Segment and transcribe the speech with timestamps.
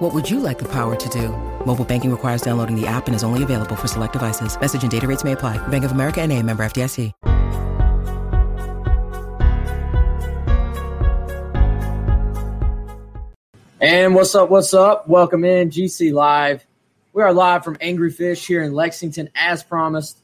[0.00, 1.28] What would you like the power to do?
[1.66, 4.58] Mobile banking requires downloading the app and is only available for select devices.
[4.58, 5.58] Message and data rates may apply.
[5.68, 7.12] Bank of America and a member FDIC.
[13.82, 14.48] And what's up?
[14.48, 15.06] What's up?
[15.06, 16.64] Welcome in GC Live.
[17.12, 20.18] We are live from Angry Fish here in Lexington, as promised.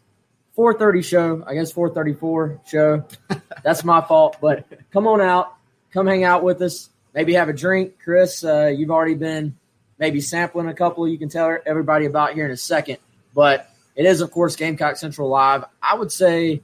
[0.56, 3.04] 4:30 show, I guess 4:34 show.
[3.62, 5.54] That's my fault, but come on out,
[5.92, 6.88] come hang out with us.
[7.12, 8.42] Maybe have a drink, Chris.
[8.42, 9.54] Uh, you've already been
[9.98, 11.06] maybe sampling a couple.
[11.08, 12.98] You can tell everybody about here in a second.
[13.34, 15.64] But it is, of course, Gamecock Central Live.
[15.82, 16.62] I would say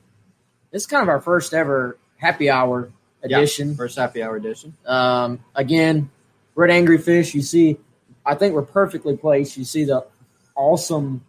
[0.71, 2.91] this is kind of our first ever happy hour
[3.23, 3.71] edition.
[3.71, 4.77] Yeah, first happy hour edition.
[4.87, 6.11] Um, again,
[6.55, 7.35] we're at Angry Fish.
[7.35, 7.79] You see,
[8.25, 9.57] I think we're perfectly placed.
[9.57, 10.07] You see the
[10.55, 11.25] awesome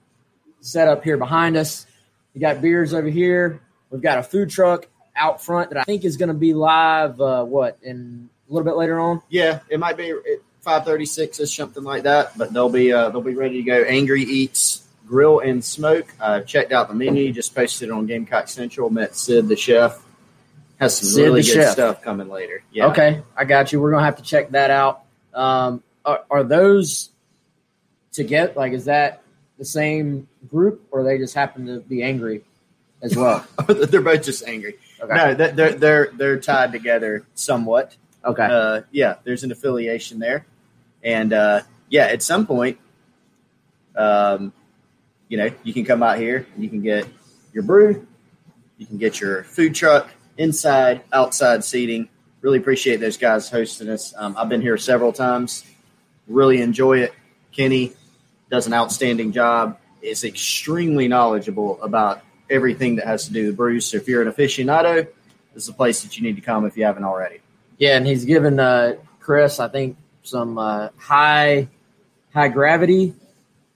[0.62, 1.86] setup here behind us.
[2.34, 3.62] You got beers over here.
[3.90, 7.22] We've got a food truck out front that I think is going to be live.
[7.22, 9.22] Uh, what in a little bit later on?
[9.30, 10.14] Yeah, it might be
[10.64, 12.38] five thirty six or something like that.
[12.38, 13.84] But they'll be uh, they'll be ready to go.
[13.84, 16.12] Angry Eats Grill and Smoke.
[16.20, 17.32] Uh, checked out the menu.
[17.32, 18.90] Just posted it on Gamecock Central.
[18.90, 20.02] Met Sid the chef.
[20.80, 21.74] Has some Sid really good chef.
[21.74, 22.64] stuff coming later.
[22.72, 22.88] Yeah.
[22.88, 23.80] Okay, I got you.
[23.80, 25.04] We're gonna have to check that out.
[25.34, 27.10] Um, are, are those
[28.14, 29.24] to get like is that
[29.58, 32.44] the same group or they just happen to be angry
[33.02, 33.46] as well?
[33.68, 34.78] they're both just angry.
[35.02, 35.14] Okay.
[35.14, 37.96] No, they're they're they're, they're tied together somewhat.
[38.26, 38.48] Okay.
[38.50, 40.46] Uh, yeah, there's an affiliation there,
[41.04, 42.78] and uh, yeah, at some point,
[43.96, 44.54] um,
[45.28, 47.08] you know, you can come out here and you can get
[47.54, 48.08] your brew,
[48.78, 52.10] you can get your food truck, inside, outside seating.
[52.42, 54.14] Really appreciate those guys hosting us.
[54.18, 55.64] Um, I've been here several times.
[56.28, 57.14] Really enjoy it.
[57.52, 57.94] Kenny
[58.50, 59.78] does an outstanding job.
[60.02, 63.86] Is extremely knowledgeable about everything that has to do with brews.
[63.86, 65.08] So if you're an aficionado,
[65.54, 67.40] this is a place that you need to come if you haven't already.
[67.78, 71.68] Yeah, and he's given uh, Chris, I think, some uh, high
[72.34, 73.14] high gravity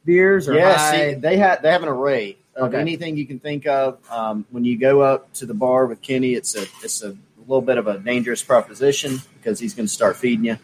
[0.05, 1.09] beers or yeah, high.
[1.09, 2.79] see, they have they have an array of Okay.
[2.81, 3.99] anything you can think of.
[4.11, 7.61] Um, when you go up to the bar with Kenny, it's a it's a little
[7.61, 10.57] bit of a dangerous proposition because he's going to start feeding you.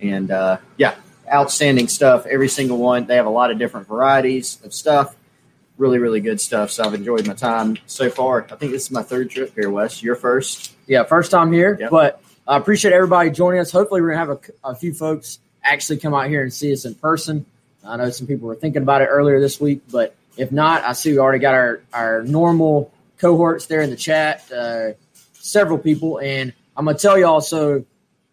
[0.00, 0.94] And uh, yeah,
[1.32, 2.26] outstanding stuff.
[2.26, 3.06] Every single one.
[3.06, 5.16] They have a lot of different varieties of stuff.
[5.78, 6.70] Really, really good stuff.
[6.70, 8.44] So I've enjoyed my time so far.
[8.50, 10.02] I think this is my third trip here, Wes.
[10.02, 10.74] Your first.
[10.86, 11.90] yeah, first time here, Yep.
[11.90, 13.70] but I appreciate everybody joining us.
[13.70, 14.30] Hopefully, we're gonna have
[14.64, 17.46] a, a few folks actually come out here and see us in person.
[17.84, 20.92] I know some people were thinking about it earlier this week, but if not, I
[20.92, 24.50] see we already got our our normal cohorts there in the chat.
[24.50, 24.92] Uh,
[25.34, 27.40] several people, and I'm gonna tell y'all.
[27.40, 27.84] So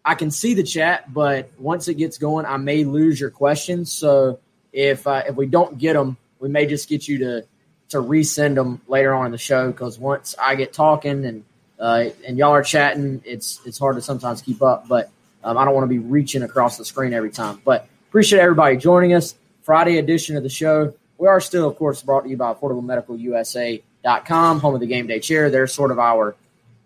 [0.04, 3.92] I can see the chat, but once it gets going, I may lose your questions.
[3.92, 4.40] So
[4.72, 7.44] if uh, if we don't get them, we may just get you to
[7.90, 11.44] to resend them later on in the show because once I get talking and
[11.80, 14.86] uh, and y'all are chatting, it's it's hard to sometimes keep up.
[14.86, 15.10] But
[15.42, 17.62] um, I don't want to be reaching across the screen every time.
[17.64, 19.34] But appreciate everybody joining us.
[19.62, 20.92] Friday edition of the show.
[21.18, 25.20] We are still, of course, brought to you by AffordableMedicalUSA.com, home of the Game Day
[25.20, 25.50] Chair.
[25.50, 26.34] They're sort of our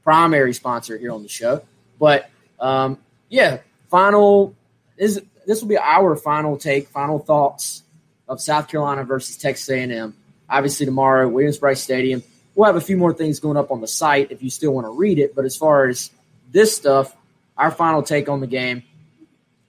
[0.03, 1.63] primary sponsor here on the show.
[1.99, 2.29] But
[2.61, 3.59] um, yeah,
[3.91, 4.55] final
[4.97, 7.83] is this will be our final take, final thoughts
[8.29, 10.15] of South Carolina versus Texas A&M.
[10.49, 12.23] Obviously tomorrow, Williams-Brice Stadium.
[12.55, 14.87] We'll have a few more things going up on the site if you still want
[14.87, 15.35] to read it.
[15.35, 16.11] But as far as
[16.53, 17.15] this stuff,
[17.57, 18.85] our final take on the game,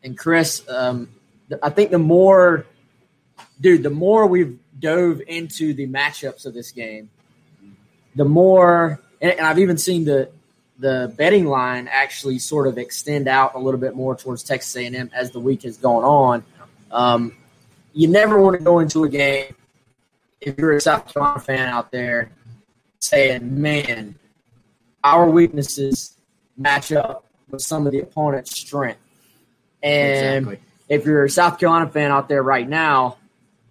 [0.03, 1.09] and Chris, um,
[1.63, 2.65] I think the more,
[3.59, 7.09] dude, the more we've dove into the matchups of this game,
[8.15, 10.29] the more, and, I've even seen the
[10.77, 15.09] the betting line actually sort of extend out a little bit more towards Texas A&M
[15.13, 16.43] as the week has gone on.
[16.91, 17.33] Um,
[17.93, 19.55] you never want to go into a game
[20.41, 22.29] if you're a South Carolina fan out there
[23.07, 24.15] saying, "Man,
[25.03, 26.15] our weaknesses
[26.57, 28.99] match up with some of the opponent's strength."
[29.83, 30.59] And Exactly.
[30.89, 33.17] if you're a South Carolina fan out there right now,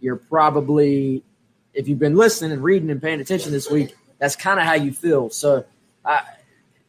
[0.00, 1.22] you're probably,
[1.72, 4.74] if you've been listening and reading and paying attention this week, that's kind of how
[4.74, 5.30] you feel.
[5.30, 5.64] So,
[6.04, 6.20] uh,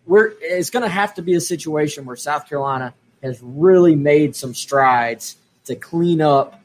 [0.05, 2.93] we're it's going to have to be a situation where South Carolina
[3.23, 5.35] has really made some strides
[5.65, 6.61] to clean up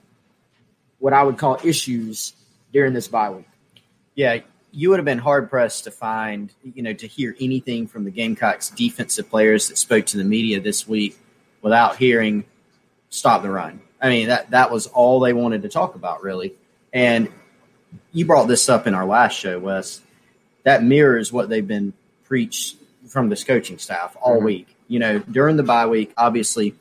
[0.99, 2.35] what I would call issues
[2.73, 3.49] during this bye week.
[4.15, 4.41] Yeah,
[4.73, 8.11] you would have been hard pressed to find, you know, to hear anything from the
[8.11, 11.19] Gamecocks defensive players that spoke to the media this week
[11.63, 12.45] without hearing
[13.09, 13.81] stop the run.
[14.01, 16.55] I mean, that that was all they wanted to talk about, really.
[16.93, 17.29] And
[18.13, 20.01] you brought this up in our last show, Wes.
[20.63, 21.93] that mirrors what they've been
[22.25, 22.77] preached
[23.09, 24.45] from this coaching staff all Mhm.
[24.45, 24.77] week.
[24.89, 26.75] You know, during the bye week, obviously,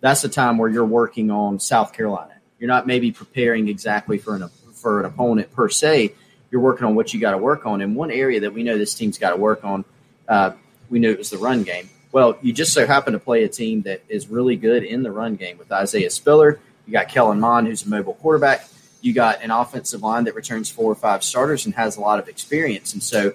[0.00, 2.32] that's the time where you're working on South Carolina.
[2.58, 6.14] You're not maybe preparing exactly for an for an opponent per se.
[6.50, 7.80] You're working on what you got to work on.
[7.80, 9.84] And one area that we know this team's got to work on,
[10.28, 10.52] uh,
[10.88, 11.88] we knew it was the run game.
[12.12, 15.10] Well, you just so happen to play a team that is really good in the
[15.10, 16.60] run game with Isaiah Spiller.
[16.86, 18.66] You got Kellen Mond, who's a mobile quarterback.
[19.00, 22.18] You got an offensive line that returns four or five starters and has a lot
[22.18, 22.92] of experience.
[22.92, 23.34] And so,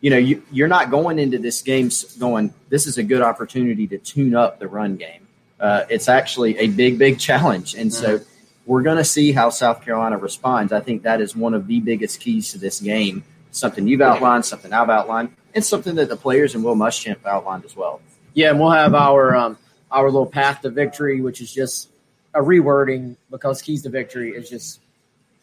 [0.00, 3.86] you know, you, you're not going into this game going, this is a good opportunity
[3.88, 5.26] to tune up the run game.
[5.58, 7.74] Uh, it's actually a big, big challenge.
[7.74, 8.20] And so
[8.66, 10.72] we're going to see how South Carolina responds.
[10.72, 13.24] I think that is one of the biggest keys to this game.
[13.52, 17.64] Something you've outlined, something I've outlined, and something that the players and Will Muschamp outlined
[17.64, 18.02] as well.
[18.34, 19.56] Yeah, and we'll have our um,
[19.90, 21.88] our little path to victory, which is just
[22.34, 24.80] a rewording because keys to victory is just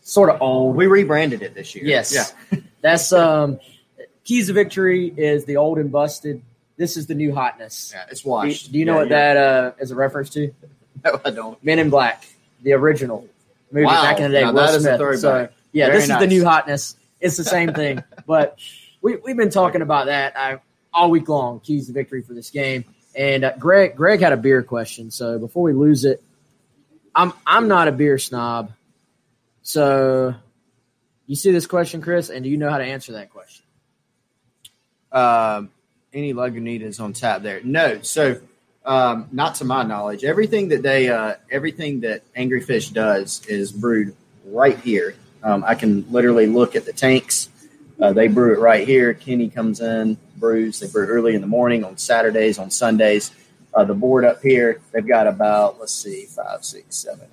[0.01, 0.75] sort of old.
[0.75, 1.85] We rebranded it this year.
[1.85, 2.13] Yes.
[2.51, 2.59] Yeah.
[2.81, 3.59] That's um,
[4.25, 6.41] keys to victory is the old and busted.
[6.77, 7.93] This is the new hotness.
[7.95, 8.71] Yeah, it's Do, washed.
[8.71, 10.51] do you know Yeah, what that uh, is a reference to?
[11.05, 11.61] No, I don't.
[11.63, 12.25] Men in Black,
[12.63, 13.27] the original
[13.71, 14.01] movie Wow.
[14.03, 14.41] back in the day.
[14.41, 14.97] Now Will that is a Smith.
[14.97, 15.19] throwback.
[15.19, 16.95] So yeah, Very this is the new hotness.
[17.19, 18.57] It's the same thing, but
[19.01, 20.59] we we've been talking about that I,
[20.93, 21.59] all week long.
[21.59, 22.85] Keys to victory for this game.
[23.15, 25.11] And uh, Greg Greg had a beer question.
[25.11, 26.23] So before we lose it,
[27.13, 28.71] I'm I'm not a beer snob.
[29.61, 30.33] So
[31.27, 33.63] you see this question, Chris, and do you know how to answer that question?
[35.11, 35.69] Um,
[36.11, 37.61] any Lagunitas on tap there?
[37.63, 38.01] No.
[38.01, 38.41] So,
[38.85, 40.23] um, not to my knowledge.
[40.23, 44.15] Everything that they, uh, everything that Angry Fish does is brewed
[44.45, 45.15] right here.
[45.43, 47.49] Um, I can literally look at the tanks.
[47.99, 49.13] Uh, they brew it right here.
[49.13, 50.79] Kenny comes in, brews.
[50.79, 53.31] They brew early in the morning on Saturdays, on Sundays.
[53.73, 57.27] Uh, the board up here, they've got about let's see, five, six, seven.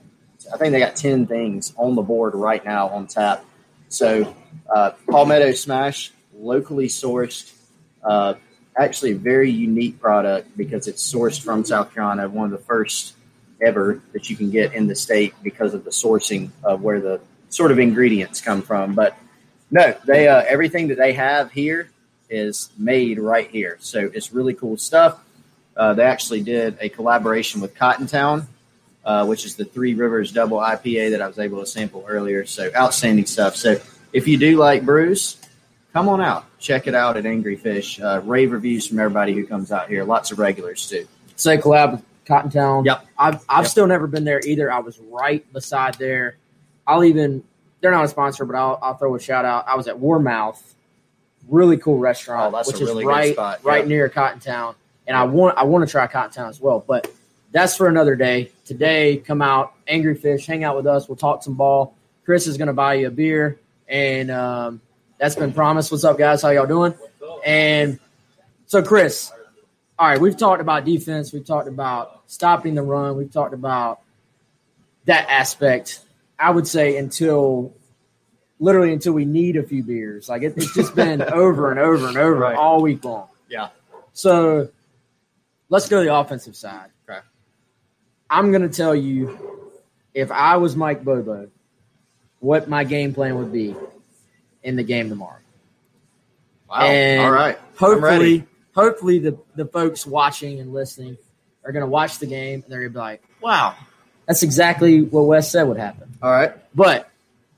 [0.52, 3.44] I think they got ten things on the board right now on tap.
[3.88, 4.34] So,
[4.74, 7.52] uh, Palmetto Smash, locally sourced,
[8.02, 8.34] uh,
[8.76, 13.14] actually a very unique product because it's sourced from South Carolina, one of the first
[13.60, 17.20] ever that you can get in the state because of the sourcing of where the
[17.50, 18.94] sort of ingredients come from.
[18.94, 19.16] But
[19.70, 21.90] no, they uh, everything that they have here
[22.28, 25.20] is made right here, so it's really cool stuff.
[25.76, 28.46] Uh, they actually did a collaboration with Cottontown,
[29.04, 32.44] uh, which is the Three Rivers Double IPA that I was able to sample earlier.
[32.44, 33.56] So outstanding stuff.
[33.56, 33.80] So
[34.12, 35.39] if you do like brews,
[35.92, 38.00] come on out, check it out at Angry Fish.
[38.00, 40.04] Uh, rave reviews from everybody who comes out here.
[40.04, 41.06] Lots of regulars too.
[41.36, 42.84] Say collab with Cottontown.
[42.84, 43.06] Yep.
[43.18, 43.70] I've I've Yep.
[43.70, 44.70] still never been there either.
[44.72, 46.36] I was right beside there.
[46.86, 47.42] I'll even
[47.80, 49.64] they're not a sponsor, but I'll I'll throw a shout out.
[49.66, 50.74] I was at Warmouth,
[51.48, 53.60] really cool restaurant, Oh, that's which a really is right spot.
[53.64, 53.88] right Yep.
[53.88, 54.74] near Cottontown.
[55.06, 57.10] And I want I want to try Cottontown as well, but
[57.52, 58.52] that's for another day.
[58.64, 61.08] Today, come out, Angry Fish, hang out with us.
[61.08, 61.94] We'll talk some ball.
[62.24, 63.58] Chris is going to buy you a beer,
[63.88, 64.80] and um,
[65.20, 65.92] that's been promised.
[65.92, 66.42] What's up, guys?
[66.42, 66.94] How y'all doing?
[67.46, 68.00] And
[68.66, 69.30] so, Chris,
[69.98, 71.32] all right, we've talked about defense.
[71.32, 73.16] We've talked about stopping the run.
[73.16, 74.00] We've talked about
[75.04, 76.00] that aspect.
[76.38, 77.74] I would say until
[78.58, 80.28] literally until we need a few beers.
[80.28, 82.56] Like it, it's just been over and over and over Right.
[82.56, 83.28] all week long.
[83.48, 83.68] Yeah.
[84.14, 84.70] So
[85.68, 86.88] let's go to the offensive side.
[87.08, 87.20] Okay.
[88.30, 89.70] I'm going to tell you
[90.14, 91.48] if I was Mike Bobo,
[92.38, 93.74] what my game plan would be
[94.62, 95.38] in the game tomorrow.
[96.68, 96.82] Wow.
[96.82, 97.58] And All right.
[97.78, 101.16] Hopefully, hopefully the, the folks watching and listening
[101.64, 103.74] are going to watch the game and they're going to be like, wow,
[104.26, 106.16] that's exactly what Wes said would happen.
[106.22, 106.52] All right.
[106.74, 107.10] But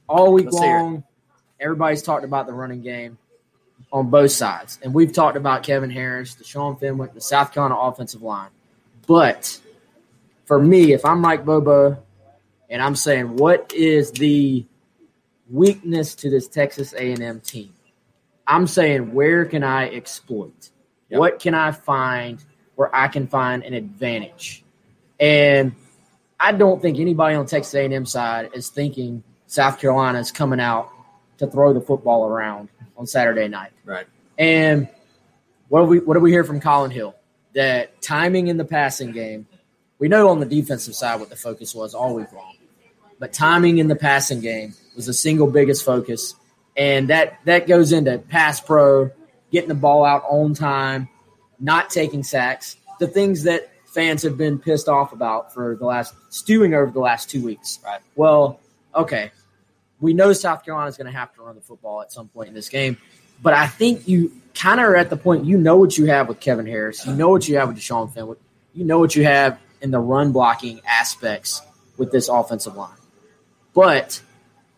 [0.08, 1.04] all week Let's long,
[1.60, 3.18] everybody's talked about the running game
[3.92, 4.78] on both sides.
[4.82, 8.50] And we've talked about Kevin Harris, Deshaun Fenwick, the South Carolina offensive line.
[9.06, 9.60] But
[10.44, 12.02] for me, if I'm Mike Bobo
[12.70, 14.64] and I'm saying what is the
[15.52, 17.72] weakness to this Texas A&M team,
[18.46, 20.70] I'm saying where can I exploit?
[21.10, 21.20] Yep.
[21.20, 22.42] What can I find
[22.74, 24.64] where I can find an advantage?
[25.20, 25.74] And
[26.40, 30.90] I don't think anybody on Texas A&M side is thinking South Carolina is coming out
[31.38, 33.72] to throw the football around on Saturday night.
[33.84, 34.06] Right.
[34.38, 34.88] And
[35.68, 37.14] what do we what do we hear from Collin Hill?
[37.54, 39.46] That timing in the passing game,
[39.98, 42.51] we know on the defensive side what the focus was all week long.
[43.22, 46.34] But timing in the passing game was the single biggest focus.
[46.76, 49.12] And that that goes into pass pro,
[49.52, 51.08] getting the ball out on time,
[51.60, 56.16] not taking sacks, the things that fans have been pissed off about for the last
[56.30, 57.78] stewing over the last two weeks.
[57.84, 58.00] Right.
[58.16, 58.58] Well,
[58.92, 59.30] okay.
[60.00, 62.48] We know South Carolina is going to have to run the football at some point
[62.48, 62.96] in this game,
[63.40, 66.26] but I think you kind of are at the point you know what you have
[66.26, 68.40] with Kevin Harris, you know what you have with Deshaun Fenwick,
[68.74, 71.62] you know what you have in the run blocking aspects
[71.96, 72.96] with this offensive line.
[73.74, 74.20] But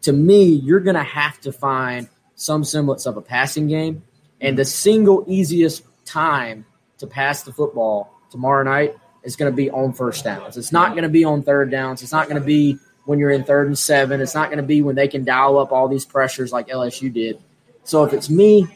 [0.03, 4.03] to me, you're going to have to find some semblance of a passing game
[4.41, 6.67] And the single easiest time
[6.99, 10.57] to pass the football tomorrow night is going to be on first downs.
[10.57, 12.03] It's not going to be on third downs.
[12.03, 14.21] It's not going to be when you're in third and seven.
[14.21, 17.13] It's not going to be when they can dial up all these pressures like LSU
[17.13, 17.39] did.
[17.85, 18.67] So if it's me,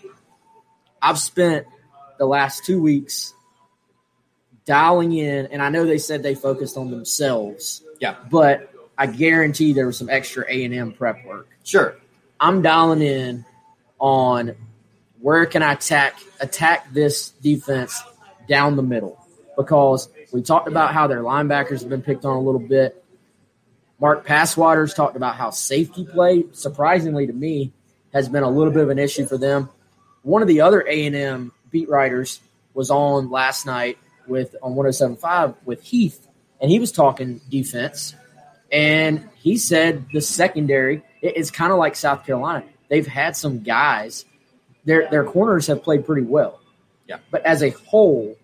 [1.02, 1.66] I've spent
[2.18, 3.34] the last two weeks
[4.64, 7.82] dialing in, and I know they said they focused on themselves.
[8.00, 8.16] Yeah.
[8.30, 11.49] But I guarantee there was some extra A and M prep work.
[11.62, 11.97] Sure.
[12.40, 13.45] I'm dialing in
[14.00, 14.57] on
[15.21, 18.02] where can I attack attack this defense
[18.49, 19.25] down the middle
[19.57, 23.05] because we talked about how their linebackers have been picked on a little bit.
[24.00, 27.73] Mark Passwater's talked about how safety play, surprisingly to me,
[28.12, 29.69] has been a little bit of an issue for them.
[30.23, 32.40] One of the other A and M beat writers
[32.75, 36.26] was on last night with on 107.5 with Heath,
[36.61, 38.14] and he was talking defense,
[38.70, 42.64] and he said the secondary it- it's kind of like South Carolina.
[42.88, 44.25] They've had some guys,
[44.84, 46.60] their their corners have played pretty well,
[47.06, 47.16] Yeah.
[47.30, 48.37] but as a whole,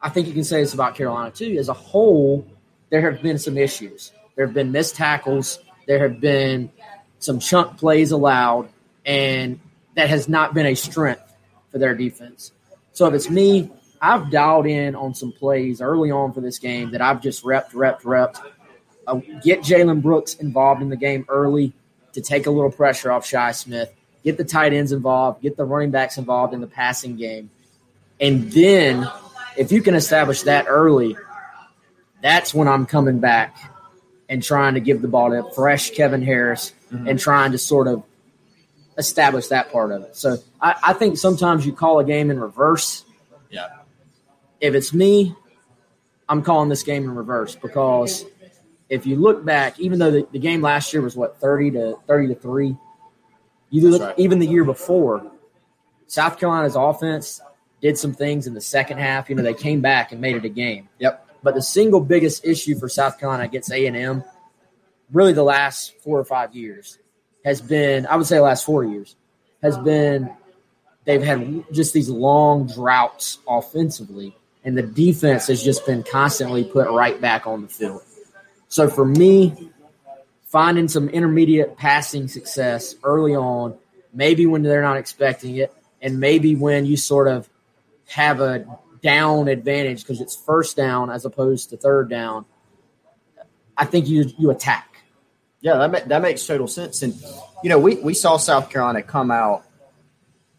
[0.00, 1.56] I think you can say this about Carolina too.
[1.58, 2.46] As a whole,
[2.90, 4.12] there have been some issues.
[4.36, 5.58] There have been missed tackles.
[5.86, 6.70] There have been
[7.18, 8.68] some chunk plays allowed,
[9.06, 9.58] and
[9.94, 11.22] that has not been a strength
[11.70, 12.52] for their defense.
[12.92, 16.90] So if it's me, I've dialed in on some plays early on for this game
[16.90, 18.40] that I've just repped, repped, repped.
[19.06, 21.72] Uh, get Jalen Brooks involved in the game early
[22.12, 23.92] to take a little pressure off Shi Smith.
[24.22, 25.42] Get the tight ends involved.
[25.42, 27.50] Get the running backs involved in the passing game.
[28.20, 29.06] And then
[29.56, 31.16] if you can establish that early,
[32.22, 33.56] that's when I'm coming back
[34.28, 38.02] and trying to give the ball to fresh Kevin Harris and trying to sort of
[38.96, 40.16] establish that part of it.
[40.16, 43.04] So I, I think sometimes you call a game in reverse.
[43.50, 43.68] Yeah.
[44.60, 45.34] If it's me,
[46.28, 48.24] I'm calling this game in reverse because
[48.88, 51.96] if you look back, even though the, the game last year was what thirty to
[52.06, 52.76] thirty to three,
[53.70, 54.18] you look right.
[54.18, 55.30] even the year before,
[56.06, 57.40] South Carolina's offense
[57.80, 59.28] did some things in the second half.
[59.28, 60.88] You know, they came back and made it a game.
[60.98, 61.28] Yep.
[61.42, 64.24] But the single biggest issue for South Carolina against A and M,
[65.12, 66.98] really the last four or five years,
[67.44, 69.16] has been I would say the last four years
[69.62, 70.30] has been
[71.04, 76.88] they've had just these long droughts offensively, and the defense has just been constantly put
[76.90, 78.02] right back on the field.
[78.74, 79.70] So for me,
[80.46, 83.76] finding some intermediate passing success early on,
[84.12, 87.48] maybe when they're not expecting it, and maybe when you sort of
[88.08, 88.66] have a
[89.00, 92.46] down advantage because it's first down as opposed to third down,
[93.76, 95.04] I think you you attack.
[95.60, 97.04] Yeah, that, ma- that makes total sense.
[97.04, 97.14] And,
[97.62, 99.62] you know, we, we saw South Carolina come out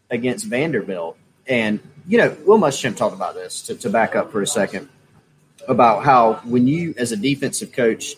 [0.08, 1.18] against Vanderbilt.
[1.46, 4.88] And, you know, Will Muschamp talked about this to, to back up for a second
[5.68, 8.14] about how when you, as a defensive coach,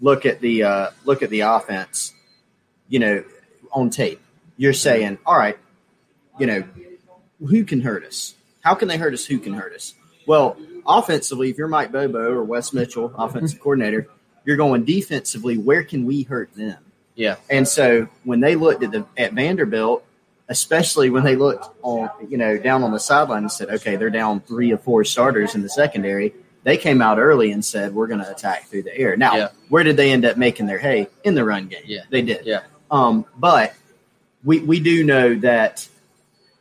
[0.00, 2.12] look at the uh, look at the offense,
[2.88, 3.24] you know,
[3.72, 4.20] on tape,
[4.56, 5.58] you're saying, all right,
[6.38, 6.64] you know,
[7.40, 8.34] who can hurt us?
[8.60, 9.24] How can they hurt us?
[9.26, 9.94] Who can hurt us?
[10.26, 14.08] Well, offensively, if you're Mike Bobo or Wes Mitchell, offensive coordinator,
[14.44, 15.58] you're going defensively.
[15.58, 16.78] Where can we hurt them?
[17.14, 17.36] Yeah.
[17.48, 20.04] And so when they looked at the at Vanderbilt,
[20.48, 24.10] especially when they looked on you know down on the sideline and said, okay, they're
[24.10, 26.34] down three or four starters in the secondary.
[26.64, 29.16] They came out early and said, we're going to attack through the air.
[29.16, 29.48] Now, Yeah.
[29.68, 31.82] where did they end up making their hay in the run game?
[31.86, 32.00] Yeah.
[32.10, 32.44] they did.
[32.46, 32.62] Yeah.
[32.90, 33.74] Um, but
[34.44, 35.88] we we do know that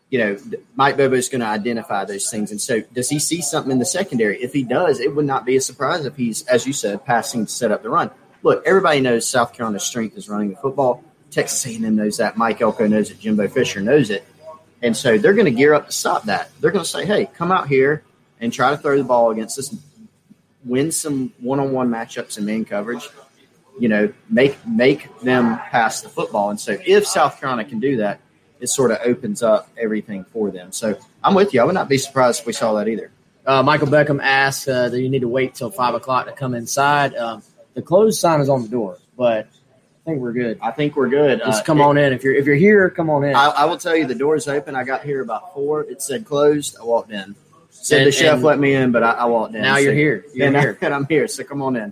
[0.09, 0.37] you know
[0.75, 3.79] Mike Bobo is going to identify those things, and so does he see something in
[3.79, 4.41] the secondary?
[4.41, 7.45] If he does, it would not be a surprise if he's, as you said, passing
[7.45, 8.09] to set up the run.
[8.41, 11.03] Look, everybody knows South Carolina's strength is running the football.
[11.31, 12.37] Texas A&M knows that.
[12.37, 13.19] Mike Elko knows it.
[13.19, 14.23] Jimbo Fisher knows it,
[14.81, 16.49] and so they're going to gear up to stop that.
[16.61, 18.03] They're going to say, "Hey, come out here
[18.39, 19.75] and try to throw the ball against us."
[20.65, 23.07] Win some one-on-one matchups in man coverage,
[23.79, 26.51] you know, make make them pass the football.
[26.51, 28.19] And so if South Carolina can do that,
[28.61, 30.71] it sort of opens up everything for them.
[30.71, 31.59] So I'm with you.
[31.61, 33.11] I would not be surprised if we saw that either.
[33.45, 36.55] Uh, Michael Beckham asked uh, that you need to wait till five o'clock to come
[36.55, 37.13] inside.
[37.17, 37.43] Um,
[37.73, 39.47] the closed sign is on the door, but
[40.05, 40.59] I think we're good.
[40.61, 41.39] I think we're good.
[41.39, 42.89] Just Uh, come it- on in if you're if you're here.
[42.89, 43.35] Come on in.
[43.35, 44.75] I, I will tell you, the door's open.
[44.75, 45.81] I got here about four.
[45.83, 46.77] It said closed.
[46.79, 47.35] I walked in.
[47.83, 49.61] Said And- the chef let me in, but I, I walked in.
[49.61, 50.25] now you're So- here.
[50.33, 51.27] You're and, I, and I'm here.
[51.27, 51.91] So come on in.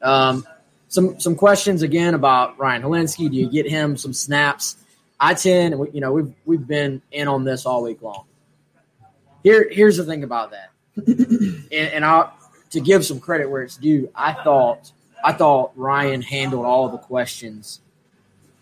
[0.00, 0.46] Um,
[0.88, 3.30] some some questions again about Ryan Hilinski.
[3.30, 4.76] Do you get him some snaps?
[5.20, 8.24] I tend, you know, we've we've been in on this all week long.
[9.42, 10.70] Here, here's the thing about that,
[11.06, 12.30] and, and I
[12.70, 14.10] to give some credit where it's due.
[14.14, 14.90] I thought
[15.22, 17.80] I thought Ryan handled all the questions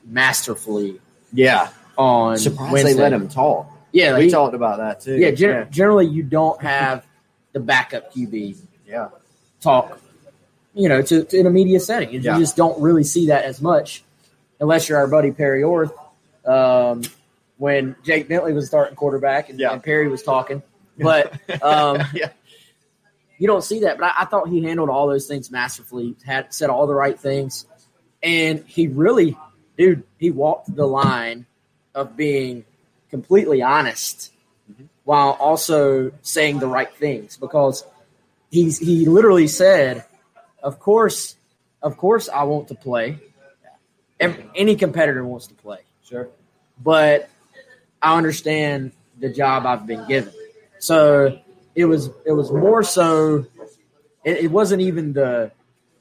[0.04, 1.00] masterfully
[1.32, 1.68] Yeah.
[1.96, 2.92] on Surprised Wednesday.
[2.94, 3.68] they let him talk.
[3.92, 5.16] Yeah, we talked about that too.
[5.18, 7.06] yeah, gen- Generally, you don't have
[7.52, 8.56] the backup QB
[8.86, 9.08] yeah.
[9.60, 10.00] talk,
[10.74, 12.10] you know, to, to in a media setting.
[12.12, 12.38] You Yeah.
[12.38, 14.02] just don't really see that as much,
[14.60, 15.92] unless you're our buddy Perry Orth.
[16.46, 17.02] Um,
[17.58, 19.72] when Jake Bentley was starting quarterback and, Yeah.
[19.72, 20.62] and Perry was talking.
[20.98, 21.32] But
[21.62, 22.30] um, yeah,
[23.38, 23.98] you don't see that.
[23.98, 27.18] But I, I thought he handled all those things masterfully, had said all the right
[27.18, 27.64] things,
[28.22, 29.36] and he really,
[29.78, 31.46] dude, he walked the line
[31.94, 32.64] of being
[33.12, 34.32] completely honest
[34.72, 34.86] mm-hmm.
[35.04, 37.84] while also saying the right things because
[38.50, 40.04] he's he literally said,
[40.62, 41.36] "Of course,
[41.80, 43.20] of course, I want to play.
[44.18, 46.28] Ev- Any competitor wants to play, sure.
[46.82, 47.28] but
[48.00, 50.32] I understand the job I've been given."
[50.78, 51.38] So
[51.76, 53.46] it was it was more so.
[54.24, 55.52] It, it wasn't even the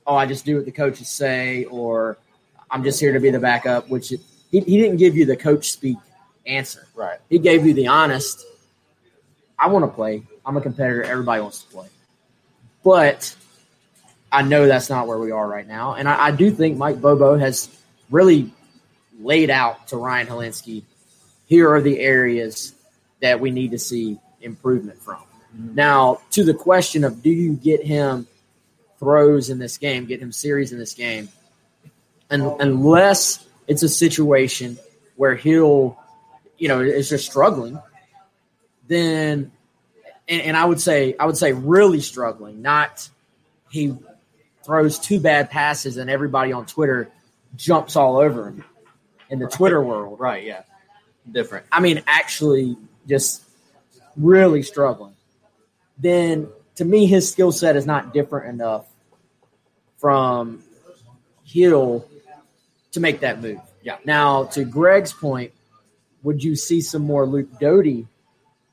[0.08, 2.18] oh I just do what the coaches say or
[2.70, 5.36] I'm just here to be the backup, which it, he he didn't give you the
[5.36, 5.98] coach speak
[6.46, 6.88] answer.
[6.96, 7.20] Right.
[7.30, 8.46] He gave you the honest.
[9.58, 10.24] I want to play.
[10.46, 11.04] I'm a competitor.
[11.04, 11.88] Everybody wants to play,
[12.84, 13.36] but
[14.32, 15.94] I know that's not where we are right now.
[15.94, 17.70] And I, I do think Mike Bobo has
[18.10, 18.52] really
[19.20, 20.84] laid out to Ryan Hilinski.
[21.46, 22.74] Here are the areas
[23.22, 25.22] that we need to see improvement from.
[25.56, 25.76] Mm-hmm.
[25.76, 28.28] Now, to the question of do you get him
[29.00, 31.30] throws in this game, get him series in this game,
[32.30, 34.78] and unless it's a situation
[35.18, 36.00] where he'll,
[36.62, 37.82] you know, is just struggling,
[38.88, 39.52] then,
[40.28, 43.10] and, and I would say, I would say really struggling, not
[43.72, 43.98] he
[44.64, 47.10] throws two bad passes and everybody on Twitter
[47.56, 48.64] jumps all over him
[49.32, 50.20] in the Twitter world.
[50.20, 50.44] Right.
[50.44, 50.62] Yeah.
[51.32, 51.66] Different.
[51.72, 52.78] I mean, actually
[53.10, 53.44] just
[54.16, 55.16] really struggling,
[55.98, 58.86] then to me, his skill set is not different enough
[59.98, 60.62] from
[61.44, 62.08] Hill
[62.92, 63.60] to make that move.
[63.82, 63.98] Yeah.
[64.06, 65.54] Now, to Greg's point,
[66.24, 68.08] would you see some more Luke Doty?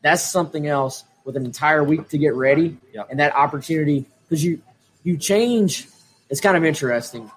[0.02, 3.02] That's something else with an entire week to get ready Yeah.
[3.10, 4.60] and that opportunity because you
[5.04, 5.88] you change.
[6.30, 7.30] It's kind of interesting.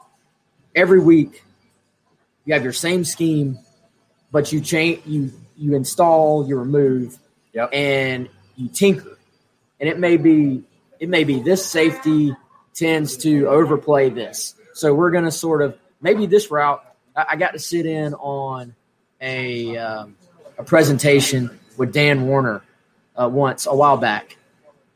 [0.76, 1.44] Every week,
[2.46, 3.60] you have your same scheme,
[4.32, 7.18] but you change you you install, you remove,
[7.54, 7.70] Yep.
[7.74, 9.18] and you tinker.
[9.80, 10.64] And it may be
[11.00, 12.36] it may be this safety
[12.74, 14.56] tends to overplay this.
[14.74, 16.82] So we're going to sort of maybe this route.
[17.16, 18.74] I, I got to sit in on
[19.22, 20.16] a um,
[20.58, 22.64] a presentation with Dan Warner
[23.16, 24.38] uh, once a while back,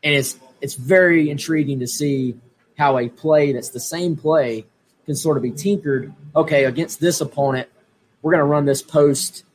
[0.04, 2.36] and it's it's very intriguing to see
[2.78, 4.66] how a play that's the same play
[5.06, 6.14] can sort of be tinkered.
[6.36, 7.70] Okay, against this opponent,
[8.22, 9.46] we're going to run this post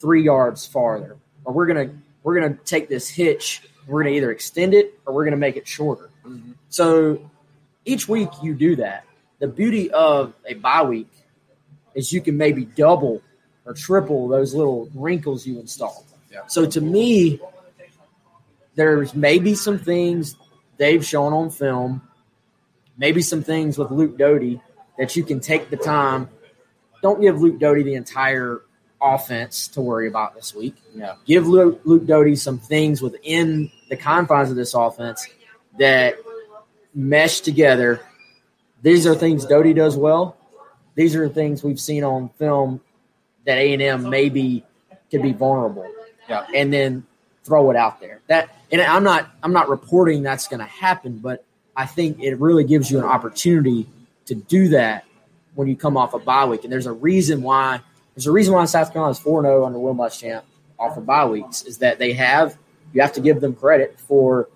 [0.00, 1.90] three yards farther, or we're gonna
[2.22, 3.62] we're gonna take this hitch.
[3.86, 6.10] We're gonna either extend it or we're gonna make it shorter.
[6.68, 7.30] So
[7.84, 9.04] each week you do that.
[9.40, 11.10] The beauty of a bye week
[11.94, 13.22] is you can maybe double
[13.64, 16.04] or triple those little wrinkles you installed.
[16.30, 16.46] Yeah.
[16.46, 17.40] So to me,
[18.74, 20.36] there's maybe some things
[20.78, 22.02] they've shown on film,
[22.96, 24.60] maybe some things with Luke Doty
[24.98, 26.28] that you can take the time.
[27.02, 28.62] Don't give Luke Doty the entire
[29.00, 30.76] offense to worry about this week.
[30.94, 31.16] Yeah.
[31.26, 35.26] Give Luke, Luke Doty some things within the confines of this offense
[35.78, 36.16] that
[36.94, 38.00] mesh together.
[38.82, 40.36] These are things Doty does well.
[40.94, 42.80] These are things we've seen on film
[43.44, 44.64] that A and M maybe
[45.10, 45.86] could be vulnerable
[46.28, 46.46] Yeah.
[46.54, 47.04] and then
[47.44, 48.20] throw it out there.
[48.28, 51.44] That and I'm not I'm not reporting that's going to happen, but
[51.76, 53.86] I think it really gives you an opportunity
[54.26, 55.04] to do that
[55.54, 56.64] when you come off a bye week.
[56.64, 57.80] And there's a reason why
[58.14, 60.42] there's a reason why South Carolina is 4 0 under Will Muschamp
[60.78, 62.56] off of bye weeks is that they have
[62.92, 64.48] you have to give them credit for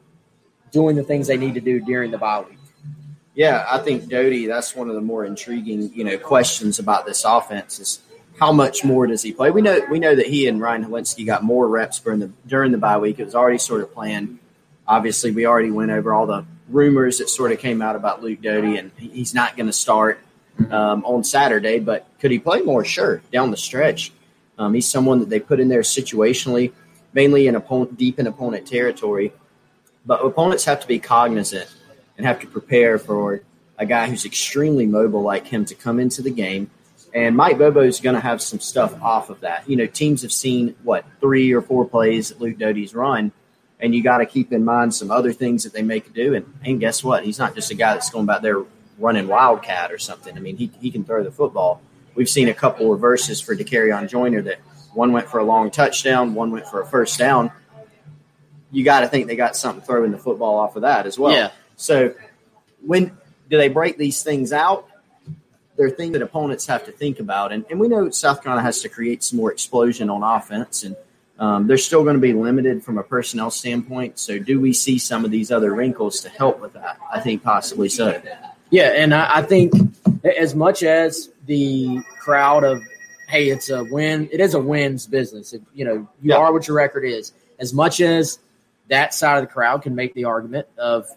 [0.70, 2.58] doing the things they need to do during the bye week.
[3.34, 4.46] Yeah, I think Doty.
[4.46, 8.00] That's one of the more intriguing, you know, questions about this offense is
[8.38, 9.50] how much more does he play?
[9.50, 12.72] We know we know that he and Ryan Hilinski got more reps during the during
[12.72, 13.18] the bye week.
[13.18, 14.38] It was already sort of planned.
[14.86, 18.42] Obviously, we already went over all the rumors that sort of came out about Luke
[18.42, 20.20] Doty, and he's not going to start
[20.70, 21.78] um, on Saturday.
[21.78, 22.84] But could he play more?
[22.84, 24.12] Sure, down the stretch.
[24.58, 26.72] Um, he's someone that they put in there situationally,
[27.12, 29.32] mainly in opponent deep in opponent territory.
[30.04, 31.68] But opponents have to be cognizant
[32.16, 33.42] and have to prepare for
[33.78, 36.70] a guy who's extremely mobile like him to come into the game.
[37.16, 39.66] And Mike Bobo is going to have some stuff off of that.
[39.66, 43.32] You know, teams have seen what three or four plays that Luke Doty's run,
[43.80, 46.34] and you got to keep in mind some other things that they make do.
[46.34, 47.24] And, and guess what?
[47.24, 48.62] He's not just a guy that's going back there
[48.98, 50.36] running wildcat or something.
[50.36, 51.80] I mean, he, he can throw the football.
[52.14, 54.58] We've seen a couple reverses for Dakereon Joyner that
[54.92, 57.50] one went for a long touchdown, one went for a first down.
[58.70, 61.32] You got to think they got something throwing the football off of that as well.
[61.32, 61.50] Yeah.
[61.76, 62.14] So
[62.84, 63.16] when
[63.48, 64.86] do they break these things out?
[65.76, 67.52] They're things that opponents have to think about.
[67.52, 70.84] And, and we know South Carolina has to create some more explosion on offense.
[70.84, 70.96] And
[71.38, 74.18] um, they're still going to be limited from a personnel standpoint.
[74.18, 76.98] So do we see some of these other wrinkles to help with that?
[77.12, 78.20] I think possibly so.
[78.70, 79.72] Yeah, and I, I think
[80.24, 82.82] as much as the crowd of
[83.28, 84.28] hey, it's a win.
[84.32, 85.52] It is a wins business.
[85.52, 86.36] It, you know, you Yeah.
[86.36, 87.32] are what your record is.
[87.58, 88.38] As much as
[88.88, 91.08] that side of the crowd can make the argument of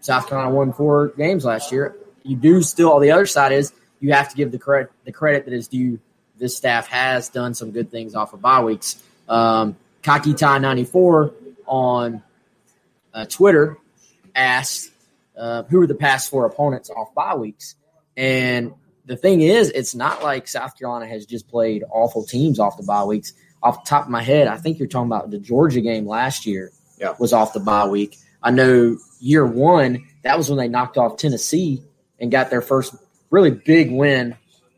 [0.00, 2.90] South Carolina won four games last year, you do still.
[2.90, 5.68] All the other side is you have to give the credit the credit that is
[5.68, 5.98] due.
[6.38, 9.02] This staff has done some good things off of bye weeks.
[9.28, 11.32] Um, Kaki Tie ninety four
[11.66, 12.22] on
[13.14, 13.76] uh, Twitter
[14.34, 14.90] asked
[15.36, 17.76] uh, who are the past four opponents off bye weeks,
[18.16, 18.72] and
[19.06, 22.82] the thing is, it's not like South Carolina has just played awful teams off the
[22.84, 23.32] bye weeks.
[23.62, 26.46] Off the top of my head, I think you're talking about the Georgia game last
[26.46, 27.14] year Yeah.
[27.18, 28.16] was off the bye week.
[28.42, 31.82] I know year one, that was when they knocked off Tennessee
[32.18, 32.94] and got their first
[33.30, 34.36] really big win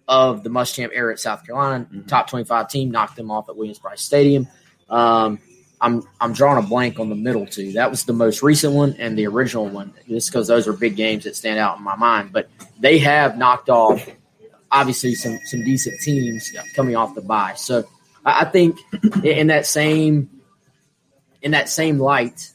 [0.09, 1.87] of the Muschamp era at South Carolina.
[1.93, 2.07] Mhm.
[2.07, 4.47] Top 25 team knocked them off at Williams-Brice Stadium.
[4.91, 5.39] Um,
[5.81, 7.73] I'm I'm drawing a blank on the middle two.
[7.73, 10.95] That was the most recent one and the original one, just because those are big
[10.95, 12.31] games that stand out in my mind.
[12.33, 14.09] But they have knocked off
[14.71, 17.55] obviously some some decent teams coming off the bye.
[17.57, 17.85] So
[18.25, 18.79] I, I think
[19.25, 20.31] in that same
[21.43, 22.51] in that same light,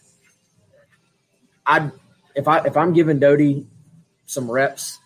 [1.66, 1.92] I
[2.34, 3.68] if I if I'm giving Doty
[4.26, 5.00] some reps,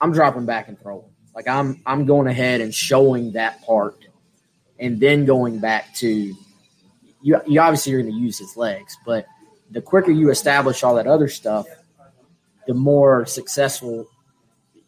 [0.00, 1.10] I'm dropping back and throwing.
[1.34, 3.96] Like I'm I'm going ahead and showing that part,
[4.78, 6.34] and then going back to
[7.22, 7.40] you.
[7.46, 9.26] You obviously are going to use his legs, but
[9.70, 11.66] the quicker you establish all that other stuff,
[12.66, 14.08] the more successful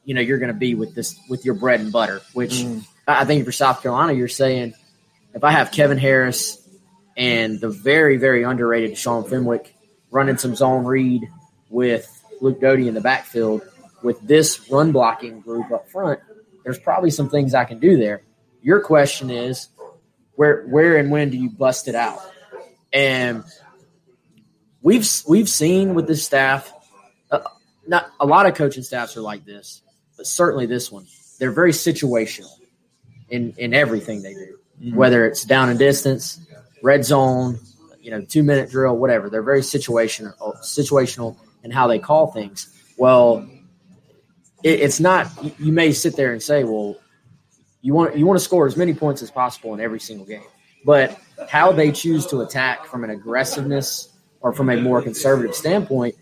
[0.05, 2.21] you know you're going to be with this with your bread and butter.
[2.33, 2.85] Which mm.
[3.07, 4.75] I I think for South Carolina, you're saying
[5.35, 6.59] if I have Kevin Harris
[7.17, 9.75] and the very very underrated Sean Fenwick
[10.11, 11.29] running some zone read
[11.71, 12.09] with
[12.41, 13.63] Luke Doty in the backfield
[14.03, 16.21] with this run blocking group up front,
[16.65, 18.23] there's probably some things I can do there.
[18.63, 19.69] Your question is
[20.35, 22.21] where where and when do you bust it out?
[22.93, 23.45] And
[24.83, 26.73] we've we've seen with this staff,
[27.31, 27.41] uh,
[27.87, 29.83] not a lot of coaching staffs are like this,
[30.17, 31.07] but certainly this one,
[31.39, 32.51] they're very situational
[33.29, 36.41] in in everything they do, whether it's down and distance,
[36.83, 37.59] red zone,
[38.01, 39.31] you know, two minute drill, whatever.
[39.31, 42.69] They're very situational situational in how they call things.
[42.97, 43.49] Well,
[44.63, 45.29] it, it's not.
[45.59, 46.97] you- may sit there and say, well,
[47.81, 50.45] you want you want to score as many points as possible in every single game,
[50.85, 54.09] but how they choose to attack from an aggressiveness
[54.41, 56.15] or from a more conservative standpoint,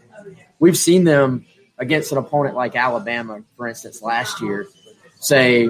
[0.59, 1.45] we've seen them
[1.79, 4.67] against an opponent like Alabama, for instance, last year,
[5.19, 5.69] say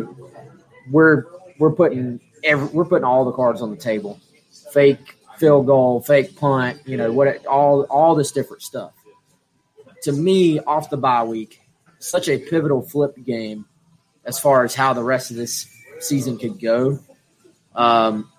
[0.90, 1.26] we're
[1.58, 4.20] we're putting every, we're putting all the cards on the table,
[4.72, 8.92] fake field goal, fake punt, you know what, all all this different stuff.
[10.04, 11.59] To me, off the bye week,
[12.00, 13.66] such a pivotal flip game
[14.24, 15.68] as far as how the rest of this
[16.00, 16.98] season could go.
[17.74, 18.30] Um,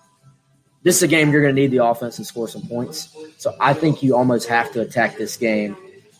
[0.83, 3.15] this is a game you're going to need the offense to score some points.
[3.37, 5.77] So I think you almost have to attack this game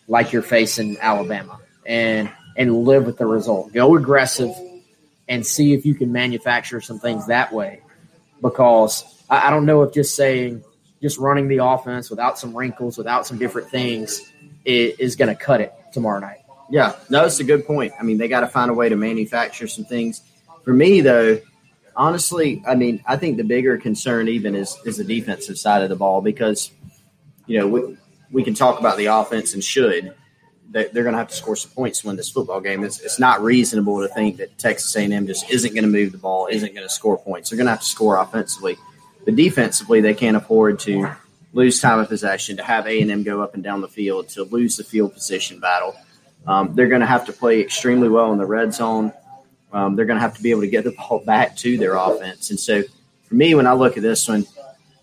[0.08, 3.74] like you're facing Alabama and and live with the result.
[3.74, 4.52] Go aggressive
[5.28, 7.82] and see if you can manufacture some things that way.
[8.42, 10.64] Because I, I don't know if just saying
[11.02, 14.22] just running the offense without some wrinkles, without some different things,
[14.66, 16.41] is going to cut it tomorrow night.
[16.72, 17.94] Yeah, no, it's a good point.
[18.00, 20.22] I mean, they got to find a way to manufacture some things.
[20.64, 21.40] For me, though,
[21.96, 25.90] honestly, I mean, I think the bigger concern even is is the defensive side of
[25.90, 26.72] the ball because,
[27.46, 27.98] you know, we
[28.32, 30.16] we can talk about the offense and should
[30.72, 32.84] they, they're going to have to score some points to win this football game.
[32.84, 36.18] It's, it's not reasonable to think that Texas A&M just isn't going to move the
[36.18, 37.50] ball, isn't going to score points.
[37.50, 38.78] They're going to have to score offensively,
[39.26, 41.12] but defensively, they can't afford to
[41.54, 44.78] lose time of possession, to have A&M go up and down the field, to lose
[44.78, 45.96] the field position battle.
[46.48, 49.14] Um, they're going to have to play extremely well in the red zone.
[49.74, 51.96] Um, they're going to have to be able to get the ball back to their
[51.96, 52.50] offense.
[52.50, 52.84] And so,
[53.24, 54.46] for me, when I look at this one,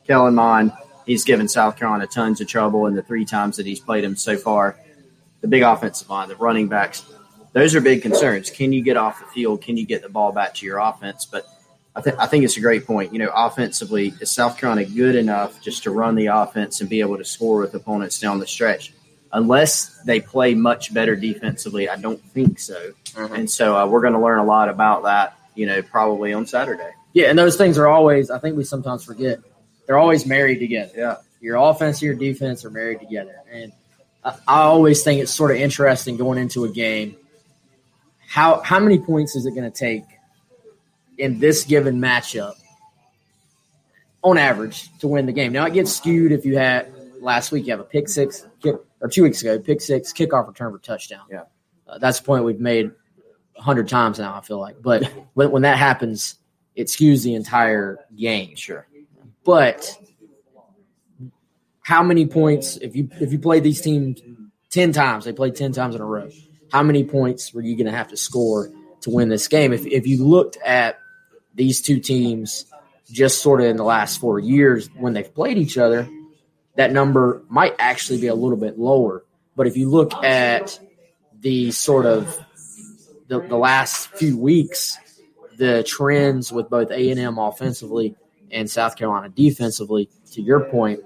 [0.06, 0.72] Kellen Mond,
[1.06, 4.16] he's given South Carolina tons of trouble in the three times that he's played him
[4.16, 4.76] so far.
[5.40, 7.04] The big offensive line, the running backs,
[7.52, 8.50] those are big concerns.
[8.50, 9.62] Can you get off the field?
[9.62, 11.24] Can you get the ball back to your offense?
[11.24, 11.46] But
[11.96, 13.12] I, th- I think it's a great point.
[13.12, 17.00] You know, offensively, is South Carolina good enough just to run the offense and be
[17.00, 18.92] able to score with opponents down the stretch?
[19.32, 22.92] Unless they play much better defensively, I don't think so.
[23.16, 26.46] And so uh, we're going to learn a lot about that, you know, probably on
[26.46, 26.90] Saturday.
[27.12, 29.40] Yeah, and those things are always, I think we sometimes forget,
[29.86, 30.92] they're always married together.
[30.96, 31.16] Yeah.
[31.40, 33.34] Your offense and your defense are married together.
[33.50, 33.72] And
[34.24, 37.16] I, I always think it's sort of interesting going into a game.
[38.26, 40.04] How how many points is it going to take
[41.16, 42.54] in this given matchup
[44.22, 45.52] on average to win the game?
[45.52, 48.76] Now it gets skewed if you had last week you have a pick six kick
[49.00, 51.26] or two weeks ago pick six kickoff return for touchdown.
[51.30, 51.42] Yeah.
[51.86, 52.90] uh, that's the point we've made
[53.56, 54.34] a hundred times now.
[54.34, 55.04] I feel like, but
[55.34, 56.36] when when that happens,
[56.74, 58.54] it skews the entire game.
[58.56, 58.86] Sure.
[59.44, 59.96] But
[61.82, 64.20] how many points if you if you played these teams
[64.70, 66.28] ten times, they played ten times in a row.
[66.70, 69.72] How many points were you going to have to score to win this game?
[69.72, 70.98] If if you looked at
[71.54, 72.66] these two teams
[73.10, 76.06] just sort of in the last four years when they've played each other,
[76.78, 79.24] that number might actually be a little bit lower.
[79.56, 80.78] But if you look at
[81.40, 82.38] the sort of
[83.26, 84.96] the, the last few weeks,
[85.56, 88.14] the trends with both A and M offensively
[88.52, 91.00] and South Carolina defensively, to your point,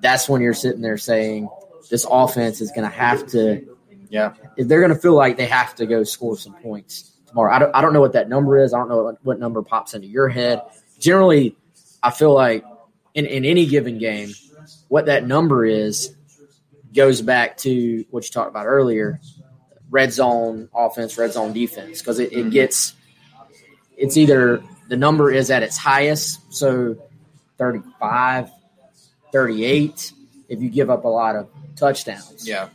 [0.00, 1.50] that's when you're sitting there saying
[1.90, 3.62] this offense is going to have to,
[4.08, 4.32] Yeah.
[4.56, 7.54] If they're going to feel like they have to go score some points tomorrow.
[7.54, 8.72] I don't, I don't know what that number is.
[8.72, 10.62] I don't know what, what number pops into your head.
[10.98, 11.58] Generally,
[12.02, 12.64] I feel like
[13.12, 14.30] in, in any given game,
[14.88, 16.14] what that number is
[16.94, 19.20] goes back to what you talked about earlier
[19.90, 22.94] red zone offense, red zone defense, because it, it gets,
[23.96, 26.96] it's either the number is at its highest, so
[27.58, 28.50] 35,
[29.32, 30.12] 38,
[30.48, 32.46] if you give up a lot of touchdowns.
[32.46, 32.68] Yeah.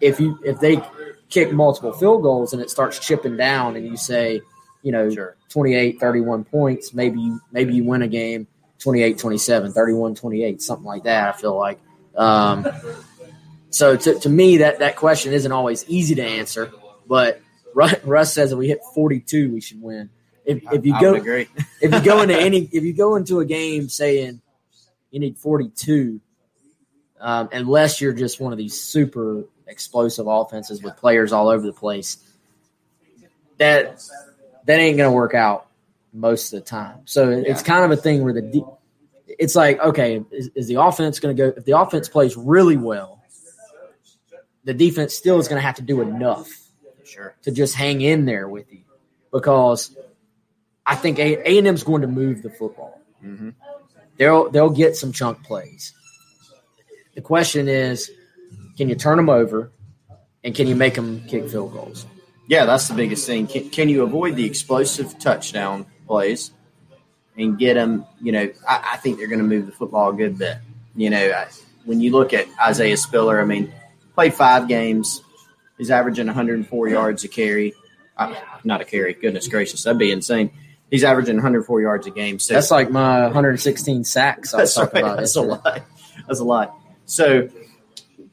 [0.00, 0.82] If you if they
[1.30, 4.42] kick multiple field goals and it starts chipping down and you say,
[4.82, 5.36] you know, Sure.
[5.48, 8.46] 28, 31 points, maybe you maybe you win a game
[8.78, 11.80] 28, 27, 31, 28, something like that, I feel like.
[12.14, 12.66] Um,
[13.70, 16.70] so to, to me, that, that question isn't always easy to answer,
[17.06, 17.40] but
[18.04, 20.10] Russ, says if we hit 42, we should win.
[20.44, 21.14] If, if you go
[21.80, 24.40] if you go into any if you go into a game saying
[25.10, 26.20] you need 42
[27.20, 31.72] um, unless you're just one of these super explosive offenses with players all over the
[31.72, 32.18] place
[33.58, 34.00] that
[34.66, 35.65] that ain't gonna work out
[36.16, 38.64] most of the time so it's kind of a thing where the de-
[39.38, 43.22] it's like okay is, is the offense gonna go if the offense plays really well
[44.64, 46.48] the defense still is gonna have to do enough
[47.04, 47.36] Sure.
[47.42, 48.80] to just hang in there with you
[49.32, 49.96] because
[50.84, 53.00] I think A and M's going to move the football.
[53.24, 53.54] Mhm.
[54.18, 55.92] They'll they'll get some chunk plays.
[57.14, 58.10] The question is,
[58.76, 59.70] can you turn them over,
[60.44, 62.06] and can you make them kick field goals?
[62.48, 63.46] Yeah, that's the biggest thing.
[63.46, 66.50] Can, can you avoid the explosive touchdown plays
[67.36, 68.06] and get them?
[68.20, 70.58] You know, I, I think they're going to move the football a good bit.
[70.94, 71.46] You know, I,
[71.84, 73.72] when you look at Isaiah Spiller, I mean,
[74.14, 75.22] played five games.
[75.78, 77.74] He's averaging 104 yards a carry.
[78.16, 79.12] Uh, not a carry.
[79.12, 80.50] Goodness gracious, that'd be insane.
[80.90, 82.38] He's averaging 104 yards a game.
[82.38, 85.08] So That's like my 116 sacks I was That's talking right.
[85.12, 85.16] about.
[85.18, 85.82] That's a lot.
[86.26, 86.78] That's a lot.
[87.06, 87.48] So,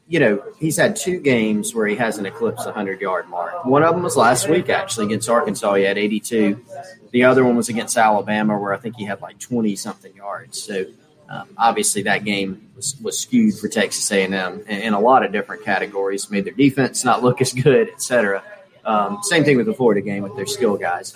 [0.08, 3.66] you know, he's had two games where he hasn't eclipsed the 100 yard mark.
[3.66, 5.76] One of them was last week, actually, against Arkansas.
[5.76, 6.64] He had 82.
[7.12, 10.62] The other one was against Alabama, where I think he had like 20 something yards.
[10.62, 10.86] So,
[11.30, 15.64] um, obviously, that game was, was skewed for Texas A&M in, a lot of different
[15.64, 16.30] categories.
[16.30, 18.44] Made their defense not look as good, et cetera.
[18.84, 21.16] Um, same thing with the Florida game with their skill guys.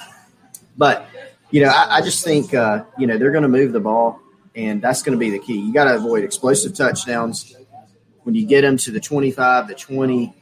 [0.77, 1.07] But
[1.51, 4.21] you know, I, I just think uh, you know they're going to move the ball,
[4.55, 5.59] and that's going to be the key.
[5.59, 7.56] You got to avoid explosive touchdowns.
[8.27, 10.33] When you get them to the twenty-five, the twenty,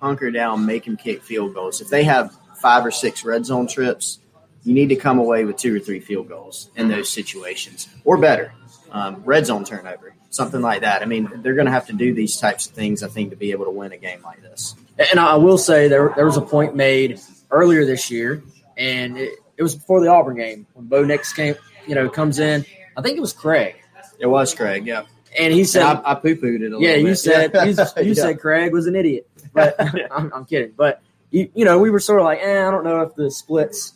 [0.00, 1.82] hunker down, make them kick field goals.
[1.82, 4.20] If they have five or six red zone trips,
[4.64, 8.16] you need to come away with two or three field goals in those situations, or
[8.16, 8.54] better,
[8.90, 11.02] um, red zone turnover, something like that.
[11.02, 13.36] I mean, they're going to have to do these types of things, I think, to
[13.36, 14.74] be able to win a game like this.
[15.10, 17.20] And I will say there there was a point made
[17.50, 18.42] earlier this year,
[18.78, 21.54] and it, it was before the Auburn game when Bo Nix came,
[21.86, 22.64] you know, comes in.
[22.96, 23.74] I think it was Craig,
[24.18, 25.02] It was Craig, yeah.
[25.38, 27.02] And he said, And I, I poo-pooed it a little "Yeah, bit.
[27.06, 28.14] you said you, you Yeah.
[28.14, 29.74] said Craig was an idiot," but
[30.12, 30.72] I'm, I'm kidding.
[30.76, 33.30] But you, you know, we were sort of like, eh, I don't know if the
[33.30, 33.92] splits,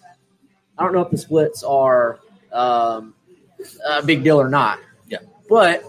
[0.79, 2.19] I don't know if the splits are
[2.53, 3.15] um,
[3.89, 4.79] a big deal or not.
[5.09, 5.19] Yeah.
[5.49, 5.83] but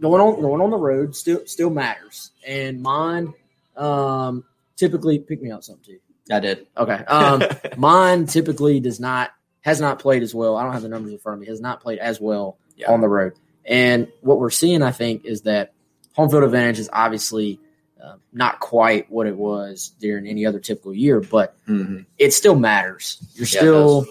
[0.00, 3.34] going on going on the road still still matters, and mine
[3.76, 4.44] um,
[4.76, 5.98] typically pick me up something too.
[6.32, 6.66] I did.
[6.76, 6.94] Okay.
[7.06, 7.42] Um,
[7.76, 9.30] mine typically does not
[9.62, 10.56] has not played as well.
[10.56, 11.46] I don't have the numbers in front of me.
[11.48, 12.90] Has not played as well Yeah.
[12.92, 13.32] on the road.
[13.70, 15.72] And what we're seeing, I think, is that
[16.14, 17.60] home field advantage is obviously
[18.02, 22.04] uh, not quite what it was during any other typical year, but Mhm.
[22.18, 23.18] it still matters.
[23.34, 24.06] You're Yeah, still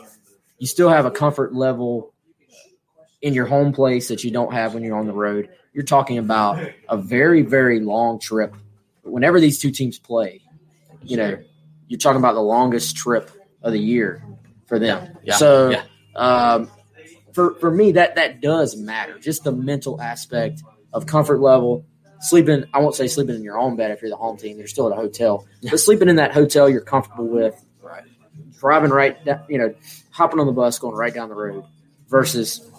[0.60, 2.14] you still have a comfort level
[3.22, 5.50] in your home place that you don't have when you're on the road.
[5.74, 8.54] You're talking about a very very long trip.
[9.04, 10.42] Whenever these two teams play,
[11.04, 11.38] you know,
[11.88, 13.32] you're talking about the longest trip
[13.64, 14.24] of the year
[14.68, 15.18] for them.
[15.24, 15.84] Yeah, So, yeah.
[16.16, 16.70] um,
[17.40, 19.18] for for me, that that does matter.
[19.18, 21.86] Just the mental aspect of comfort level.
[22.20, 24.58] Sleeping, I won't say sleeping in your own bed if you're the home team.
[24.58, 28.04] You're still at a hotel, but sleeping in that hotel you're comfortable with, Right.
[28.60, 29.74] driving right, down, you know,
[30.12, 31.64] hopping on the bus, going right down the road,
[32.10, 32.70] versus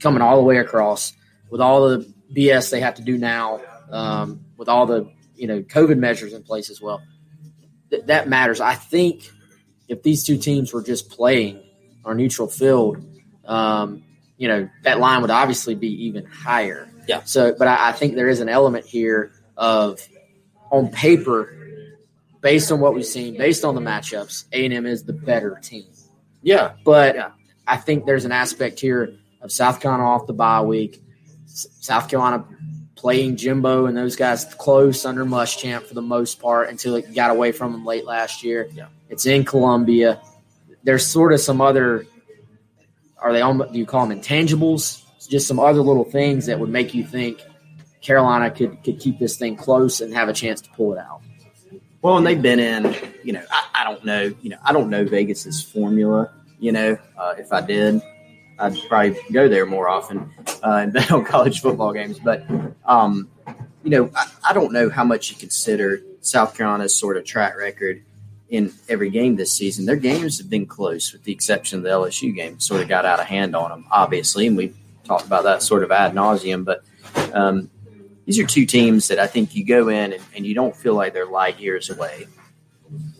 [0.00, 1.12] coming all the way across
[1.48, 3.60] with all the BS they have to do now,
[3.92, 7.00] um, with all the you know COVID measures in place as well.
[7.90, 8.60] Th- that matters.
[8.60, 9.30] I think
[9.86, 11.62] if these two teams were just playing
[12.04, 12.96] on a neutral field,
[13.46, 14.02] um,
[14.36, 16.88] you know that line would obviously be even higher.
[17.08, 17.22] Yeah.
[17.24, 20.00] So, but I, I think there is an element here of
[20.70, 21.52] on paper,
[22.40, 25.58] based on what we've seen, based on the matchups, A and M is the better
[25.62, 25.84] team.
[26.42, 27.30] Yeah, But Yeah.
[27.66, 31.02] I think there's an aspect here of South Carolina off the bye week,
[31.46, 32.44] S- South Carolina
[32.96, 37.30] playing Jimbo and those guys close under Muschamp for the most part until it got
[37.30, 38.68] away from them late last year.
[38.74, 38.86] Yeah.
[39.08, 40.20] It's in Columbia.
[40.84, 42.06] There's sort of some other,
[43.26, 45.02] are they almost, do you call them intangibles?
[45.28, 47.42] Just some other little things that would make you think
[48.00, 51.22] Carolina could, could keep this thing close and have a chance to pull it out.
[52.02, 54.88] Well, and they've been in, you know, I, I don't know, you know, I don't
[54.88, 56.32] know Vegas's formula.
[56.60, 58.00] You know, uh, if I did,
[58.60, 60.30] I'd probably go there more often
[60.62, 62.20] uh, and bet on college football games.
[62.20, 62.46] But,
[62.84, 63.28] um,
[63.82, 67.56] you know, I, I don't know how much you consider South Carolina's sort of track
[67.56, 68.04] record
[68.48, 69.86] in every game this season.
[69.86, 72.60] Their games have been close, with the exception of the LSU game.
[72.60, 75.82] Sort of got out of hand on them, obviously, and we've talked about that sort
[75.82, 76.64] of ad nauseum.
[76.64, 76.84] But
[77.32, 77.70] um,
[78.24, 80.94] these are two teams that I think you go in and, and you don't feel
[80.94, 82.26] like they're light years away.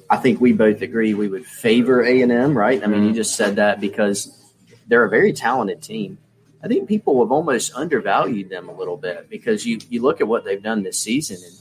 [0.08, 2.82] I think we both agree we would favor A and M, right?
[2.82, 4.52] I mean, you just said that because
[4.86, 6.18] they're a very talented team.
[6.62, 10.28] I think people have almost undervalued them a little bit because you you look at
[10.28, 11.54] what they've done this season, and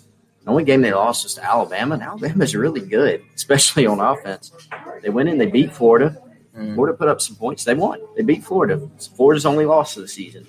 [0.46, 1.96] the only game they lost was to Alabama.
[1.96, 4.52] And Alabama's really good, especially on offense.
[5.02, 6.22] They went in, they beat Florida.
[6.58, 6.76] Mm.
[6.76, 7.66] Florida put up some points.
[7.66, 8.00] They won.
[8.16, 8.90] They beat Florida.
[9.16, 10.48] Florida's only loss of the season.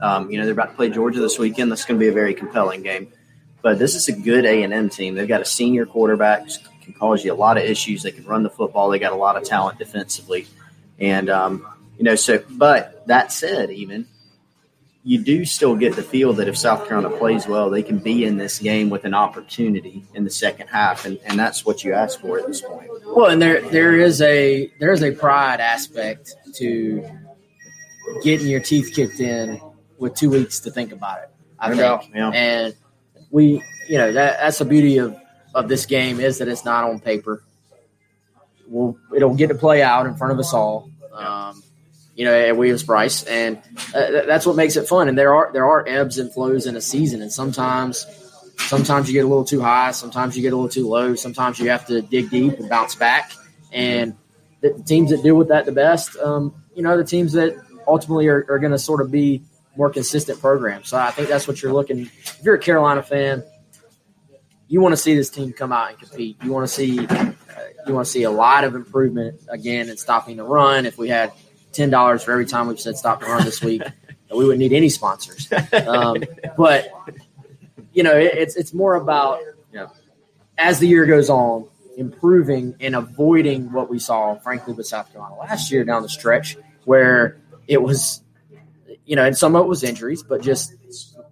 [0.00, 1.70] Um, you know they're about to play Georgia this weekend.
[1.70, 3.12] That's going to be a very compelling game.
[3.62, 5.14] But this is a good A and M team.
[5.14, 6.48] They've got a senior quarterback
[6.82, 8.02] can cause you a lot of issues.
[8.02, 8.90] They can run the football.
[8.90, 10.46] They got a lot of talent defensively,
[10.98, 12.42] and um, you know so.
[12.50, 14.06] But that said, even
[15.04, 18.24] you do still get the feel that if South Carolina plays well, they can be
[18.24, 21.92] in this game with an opportunity in the second half, and, and that's what you
[21.92, 22.88] ask for at this point.
[23.06, 27.04] Well, and there there is a there is a pride aspect to
[28.22, 29.60] getting your teeth kicked in
[29.98, 31.30] with two weeks to think about it.
[31.58, 32.30] I think, yeah.
[32.30, 32.74] and
[33.30, 35.16] we, you know, that that's the beauty of
[35.54, 37.42] of this game is that it's not on paper.
[38.68, 40.90] We'll it'll get to play out in front of us all.
[41.12, 41.62] Um,
[42.14, 43.58] you know, at Williams Brice, and
[43.94, 45.08] uh, that's what makes it fun.
[45.08, 48.06] And there are there are ebbs and flows in a season, and sometimes
[48.58, 51.58] sometimes you get a little too high, sometimes you get a little too low, sometimes
[51.58, 53.32] you have to dig deep and bounce back.
[53.72, 54.14] And
[54.60, 57.54] the, teams that deal with that the best, um, you know, the teams that
[57.86, 59.42] ultimately are, are going to sort of be
[59.76, 60.88] more consistent programs.
[60.88, 62.00] So I think that's what you're looking.
[62.00, 63.42] If you're a Carolina fan,
[64.68, 66.36] you want to see this team come out and compete.
[66.42, 67.32] You want to see uh,
[67.86, 70.86] you want to see a lot of improvement again in stopping the run.
[70.86, 71.32] If we had
[71.72, 73.82] ten dollars for every time we've said stop the run this week,
[74.30, 75.50] we wouldn't need any sponsors.
[75.86, 76.22] Um,
[76.56, 76.88] but
[77.92, 79.40] you know, it, it's it's more about
[79.72, 79.88] Yeah.
[80.58, 85.36] as the year goes on, improving and avoiding what we saw, frankly, with South Carolina
[85.36, 88.22] last year down the stretch, where it was,
[89.04, 90.74] you know, and some of it was injuries, but just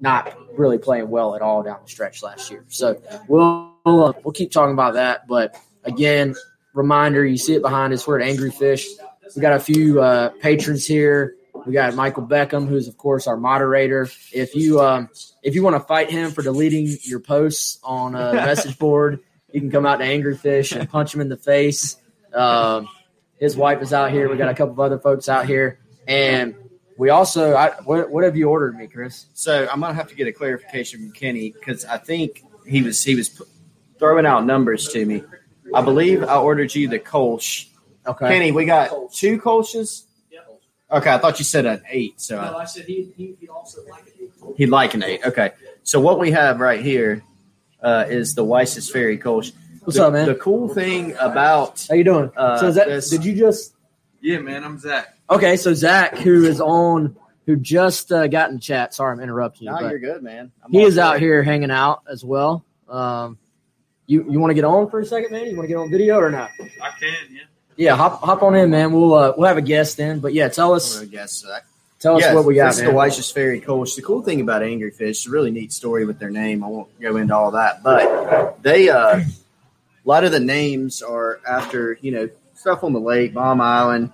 [0.00, 2.64] not really playing well at all down the stretch last year.
[2.68, 5.26] So we'll we'll, we'll keep talking about that.
[5.26, 6.35] But again,
[6.74, 8.07] reminder: you see it behind us.
[8.07, 8.87] We're at Angry Fish.
[9.34, 11.36] We got a few uh, patrons here.
[11.66, 14.08] We got Michael Beckham, who's of course our moderator.
[14.32, 15.08] If you um,
[15.42, 19.20] if you want to fight him for deleting your posts on a message board,
[19.52, 21.96] you can come out to Angry Fish and punch him in the face.
[22.32, 22.88] Um,
[23.38, 24.28] his wife is out here.
[24.30, 26.54] We got a couple of other folks out here, and
[26.96, 27.54] we also.
[27.54, 29.26] I, what, what have you ordered me, Chris?
[29.34, 33.02] So I'm gonna have to get a clarification from Kenny because I think he was
[33.02, 33.42] he was
[33.98, 35.22] throwing out numbers to me.
[35.74, 37.69] I believe I ordered you the Kolsch.
[38.06, 38.28] Okay.
[38.28, 40.04] Kenny, we got two Kolsches.
[40.92, 43.48] Okay, I thought you said an eight, so I- No, I said he, he, he'd
[43.48, 44.30] also like it.
[44.56, 45.24] he'd like an eight.
[45.24, 45.52] Okay,
[45.84, 47.22] so what we have right here
[47.80, 49.52] uh, is the Weiss's Ferry Kolsch.
[49.84, 50.26] What's the, up, man?
[50.26, 52.32] The cool thing about How you doing?
[52.36, 53.72] Uh, so is that this- did you just
[54.20, 55.14] Yeah, man, I'm Zach.
[55.30, 55.56] okay?
[55.56, 57.14] So Zach, who is on,
[57.46, 58.92] who just uh, got in chat.
[58.92, 59.72] Sorry, I'm interrupting you.
[59.72, 60.50] no, you're good, man.
[60.64, 62.64] I'm he all is out for here hanging out as well.
[62.88, 63.38] Um,
[64.06, 65.46] you you want to get on for a second, man?
[65.46, 66.50] You want to get on video or not?
[66.60, 67.42] I can, yeah.
[67.80, 68.92] Yeah, hop hop on in, man.
[68.92, 70.20] We'll uh, we'll have a guest then.
[70.20, 71.64] but yeah, tell us gonna guess that.
[71.98, 73.96] tell us Yeah, what we got, This is the Weiss's Ferry Kolsch.
[73.96, 76.62] The cool thing about Angry Fish, it's a really neat story with their name.
[76.62, 79.24] I won't go into all that, but they uh, a
[80.04, 84.12] lot of the names are after you know stuff on the lake, Bomb Island.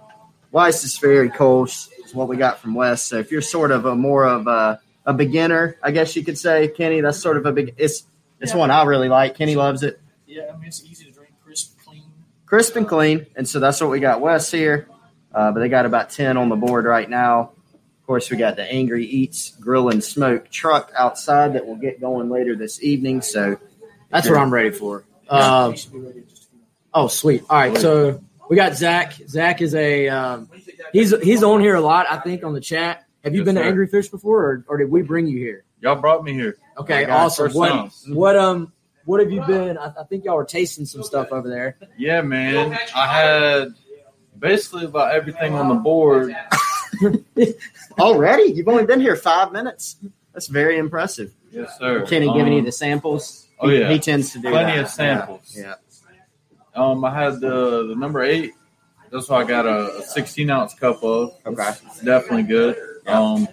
[0.53, 3.09] Weiss's Ferry Kolsch is what we got from West.
[3.09, 6.39] So if you're sort of a more of a, a beginner, I guess you could
[6.39, 7.75] say, Kenny, that's sort of a big.
[7.79, 8.05] It's
[8.41, 8.59] it's Yeah.
[8.59, 9.35] one I really like.
[9.37, 9.99] Kenny loves it.
[10.29, 11.16] Yeah, I mean, it's easy to drink, crisp, clean.
[12.47, 13.27] Crisp and clean.
[13.37, 14.89] And so that's what we got West here.
[15.35, 17.41] Uh, but they got about 10 on the board right now.
[18.01, 22.01] Of course, we got the Angry Eats Grill and Smoke truck outside that will get
[22.01, 23.21] going later this evening.
[23.21, 23.59] So
[24.11, 25.05] That's what I'm ready for.
[25.29, 26.79] Um, You should be ready in just a few minutes.
[26.95, 27.43] oh, sweet.
[27.51, 29.15] All right, so we got Zach.
[29.27, 32.07] Zach is a um, When you think that- he's he's on here a lot.
[32.09, 33.05] I think on the chat.
[33.25, 33.67] Have you Yes, been to sir.
[33.69, 35.65] Angry Fish before, or, or did we bring you here?
[35.81, 36.57] Y'all brought me here.
[36.79, 37.53] Okay, awesome.
[37.55, 37.91] What time.
[38.15, 38.73] what um
[39.07, 39.79] what have you been?
[39.79, 41.79] I, I think y'all were tasting some stuff over there.
[41.97, 42.79] Yeah, man.
[42.95, 43.69] I had
[44.39, 46.37] Basically, about everything on the board.
[47.99, 48.53] Already?
[48.53, 49.97] You've only been here five minutes.
[50.35, 51.33] That's very impressive.
[51.51, 52.05] Yes, sir.
[52.07, 53.47] Kenny giving you Um, the samples.
[53.59, 53.91] oh, He- yeah.
[53.91, 54.85] He tends to do Plenty that.
[54.85, 55.57] of samples.
[55.59, 55.75] Yeah.
[56.75, 58.53] Um, I had the the number eight.
[59.11, 61.33] That's what I got a, a 16 ounce cup of.
[61.47, 61.71] Okay.
[61.87, 62.77] It's definitely good.
[63.07, 63.19] Yeah.
[63.19, 63.49] Um,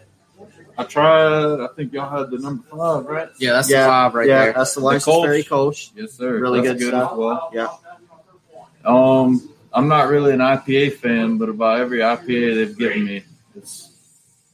[0.78, 1.60] I tried.
[1.64, 3.30] I think y'all had the number five, right?
[3.40, 4.54] Yeah, that's Yeah, the five right yeah, there.
[4.54, 5.26] that's the The license Kolsch.
[5.26, 5.92] very Kolsch.
[5.96, 6.40] Yes, sir.
[6.40, 7.12] Really That's good stuff.
[7.12, 7.52] as well.
[7.54, 7.68] Yeah.
[8.86, 13.24] Um, I'm not really an IPA fan, but about every IPA they've given me,
[13.56, 13.90] it's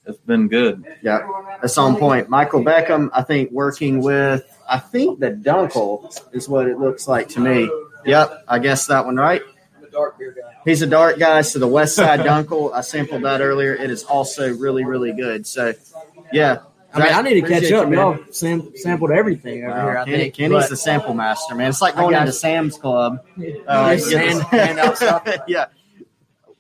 [0.06, 0.84] it's been good.
[1.02, 1.28] Yeah,
[1.62, 2.30] that's on point.
[2.30, 7.30] Michael Beckham, I think, working with, I think the Dunkel is what it looks like
[7.30, 7.70] to me.
[8.06, 9.42] Yep, I guess that one right.
[9.78, 10.26] I'm a dark guy.
[10.66, 13.74] He's a dark guy, so the West Side Dunkel, I sampled that earlier.
[13.76, 15.46] It is also really, really good.
[15.46, 15.74] So,
[16.34, 16.60] yeah.
[16.92, 17.86] I mean, I need to catch up.
[17.86, 18.00] you, man.
[18.00, 19.98] Y'all sam- sampled everything over Wow, here.
[20.00, 20.34] I Kenny- think.
[20.36, 21.70] Kenny's but- the sample master, man.
[21.70, 22.32] It's like going into.
[22.32, 23.24] Sam's Club.
[23.38, 25.28] Yeah, get hand- hand out stuff.
[25.48, 25.66] yeah.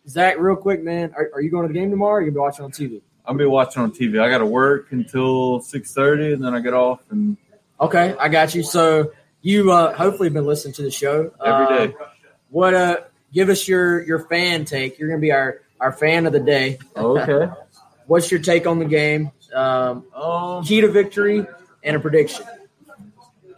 [0.07, 2.15] Zach, real quick, man, are, are you going to the game tomorrow?
[2.15, 3.01] Or you gonna be watching on TV?
[3.25, 4.19] I'll be watching on TV.
[4.21, 7.37] I got to work until 6:30, and then I get off and
[7.81, 8.61] Okay, I got you.
[8.63, 9.11] So
[9.41, 12.05] you uh, hopefully been listening to the show every Uh.
[12.49, 12.97] What uh,
[13.33, 14.99] give us your your fan take.
[14.99, 16.77] You're gonna be our our fan of the day.
[16.95, 17.51] Okay.
[18.07, 19.31] What's your take on the game?
[19.53, 21.45] Um, Um, key to victory
[21.83, 22.45] and a prediction.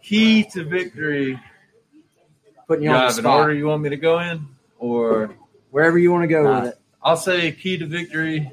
[0.01, 1.39] key to victory.
[2.67, 3.39] Putting you You on the have an spot.
[3.41, 4.47] order you want me to go in,
[4.79, 5.31] or
[5.71, 6.59] Wherever you want to go Nah.
[6.61, 6.79] with it.
[7.01, 8.51] I'll say key to victory.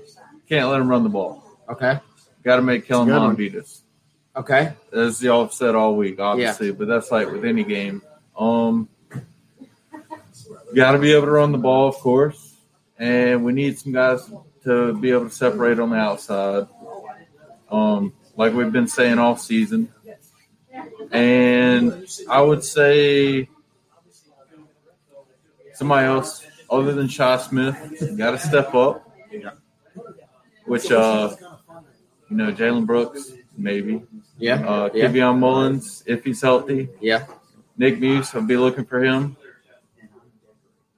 [0.48, 1.42] Can't let them run the ball.
[1.68, 1.98] Okay.
[2.44, 3.08] Got to make Kellen.
[3.08, 3.82] Mond beat us.
[4.36, 4.72] Okay.
[4.92, 8.02] as y'all have said all week, obviously, but that's like with any game.
[8.38, 8.88] Um,
[10.74, 12.54] got to be able to run the ball, of course,
[12.98, 14.30] and we need some guys
[14.64, 16.68] to be able to separate on the outside,
[17.70, 19.92] um, like we've been saying all season.
[21.10, 23.48] And I would say
[25.74, 29.10] somebody else other than Shi Smith got to step up.
[30.66, 31.34] Which, uh,
[32.28, 34.02] you know, Jalen Brooks, maybe.
[34.38, 34.66] Yeah.
[34.66, 35.06] Uh, Yeah.
[35.06, 36.90] Keveon Mullins, if he's healthy.
[37.00, 37.26] Yeah.
[37.76, 39.36] Nick Muse, I'll be looking for him.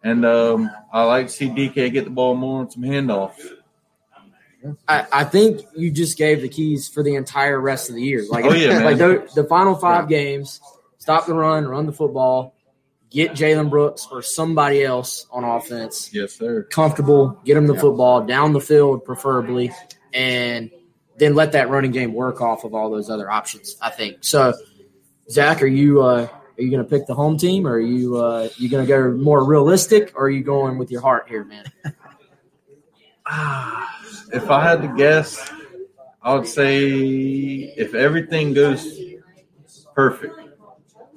[0.02, 3.40] And um, I like to see DK get the ball more on some handoffs.
[4.88, 8.24] I, I think you just gave the keys for the entire rest of the year.
[8.28, 10.60] Like, Oh, yeah, like the, the final five games,
[10.98, 12.54] stop the run, run the football,
[13.10, 16.64] get Jalen Brooks or somebody else on offense Yes, sir.
[16.64, 17.80] comfortable, get him the Yeah.
[17.80, 19.72] football down the field, preferably,
[20.12, 20.70] and
[21.18, 23.76] then let that running game work off of all those other options.
[23.80, 24.54] I think so.
[25.30, 28.16] Zach, are you uh, are you going to pick the home team, or are you
[28.16, 31.44] uh, you going to go more realistic, or are you going with your heart here,
[31.44, 31.64] man?
[34.32, 35.50] If I had to guess,
[36.22, 36.80] I would say
[37.76, 38.98] if everything goes
[39.94, 40.36] perfect,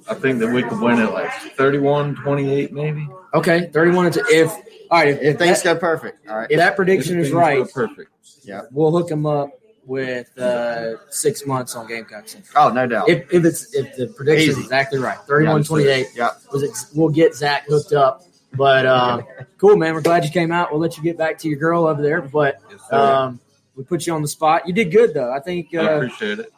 [0.08, 3.08] I think that we could win it like 31 28, maybe.
[3.34, 4.50] Okay, thirty-one to if
[4.90, 6.28] all right if, If things that, go perfect.
[6.28, 6.50] All right.
[6.50, 8.10] if that prediction If is right, perfect.
[8.44, 9.50] Yeah, we'll hook him up
[9.86, 12.64] with uh, six months on Gamecock Central.
[12.64, 13.08] Oh, no doubt.
[13.08, 16.06] If, if it's if the prediction is exactly right, 31-28.
[16.14, 16.30] yeah.
[16.52, 18.22] was ex- we'll get Zach hooked up.
[18.56, 19.24] But um,
[19.58, 19.94] cool, man.
[19.94, 20.70] We're glad you came out.
[20.70, 22.20] We'll let you get back to your girl over there.
[22.22, 23.40] But Yes, um,
[23.76, 24.66] we put you on the spot.
[24.66, 25.32] You did good, though.
[25.32, 26.52] I think I uh, appreciate it.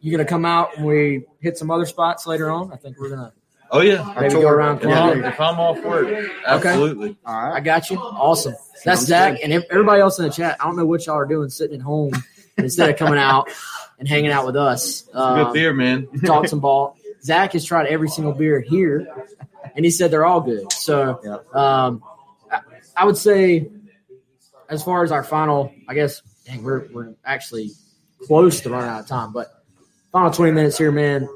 [0.00, 2.72] you're going to come out and we hit some other spots later on.
[2.72, 3.32] I think we're going to
[3.72, 4.14] Oh, yeah.
[4.20, 5.28] maybe go around If I'm, Columbia.
[5.28, 7.16] if I'm off work, absolutely.
[7.26, 7.98] All right, I got you.
[7.98, 8.52] Awesome.
[8.84, 9.34] That's Sounds Zach.
[9.40, 9.50] good.
[9.50, 11.82] And everybody else in the chat, I don't know what y'all are doing sitting at
[11.82, 12.12] home
[12.58, 13.50] instead of coming out
[13.98, 15.02] and hanging out with us.
[15.02, 16.06] Good Um, beer, man.
[16.24, 16.96] talk some ball.
[17.24, 19.08] Zach has tried every single beer here,
[19.76, 20.72] and he said they're all good.
[20.72, 21.20] So,
[21.52, 22.02] um,
[22.50, 22.60] I,
[22.96, 23.68] I would say,
[24.68, 27.70] as far as our final, I guess, dang, we're we're actually
[28.26, 29.32] close to running out of time.
[29.32, 29.48] But
[30.10, 31.28] final twenty minutes here, man.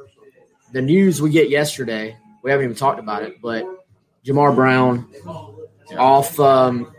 [0.73, 3.67] The news we get yesterday, we haven't even talked about it, but
[4.25, 5.13] Jahmar Brown
[5.99, 6.93] off um,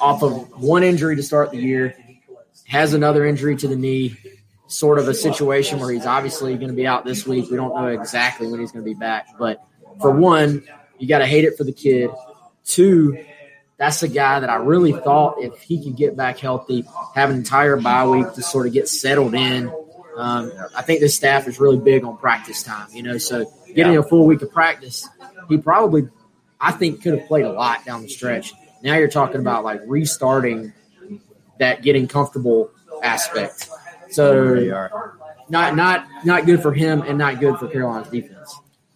[0.00, 1.94] off of one injury to start the year,
[2.66, 4.16] has another injury to the knee
[4.68, 7.50] sort of a situation where he's obviously going to be out this week.
[7.50, 9.64] We don't know exactly when he's going to be back, but
[10.00, 10.62] for one,
[10.98, 12.10] you got to hate it for the kid.
[12.64, 13.24] Two,
[13.76, 16.84] that's a guy that I really thought if he could get back healthy,
[17.14, 19.72] have an entire bye week to sort of get settled in.
[20.16, 23.18] Um, I think this staff is really big on practice time, you know.
[23.18, 25.08] So getting a full week of practice,
[25.48, 26.08] he probably,
[26.60, 28.52] I think, could have played a lot down the stretch.
[28.82, 30.72] Now you're talking about like restarting
[31.60, 32.70] that getting comfortable
[33.02, 33.68] aspect.
[34.10, 34.90] So
[35.48, 38.37] not not not good for him and not good for Carolina's defense.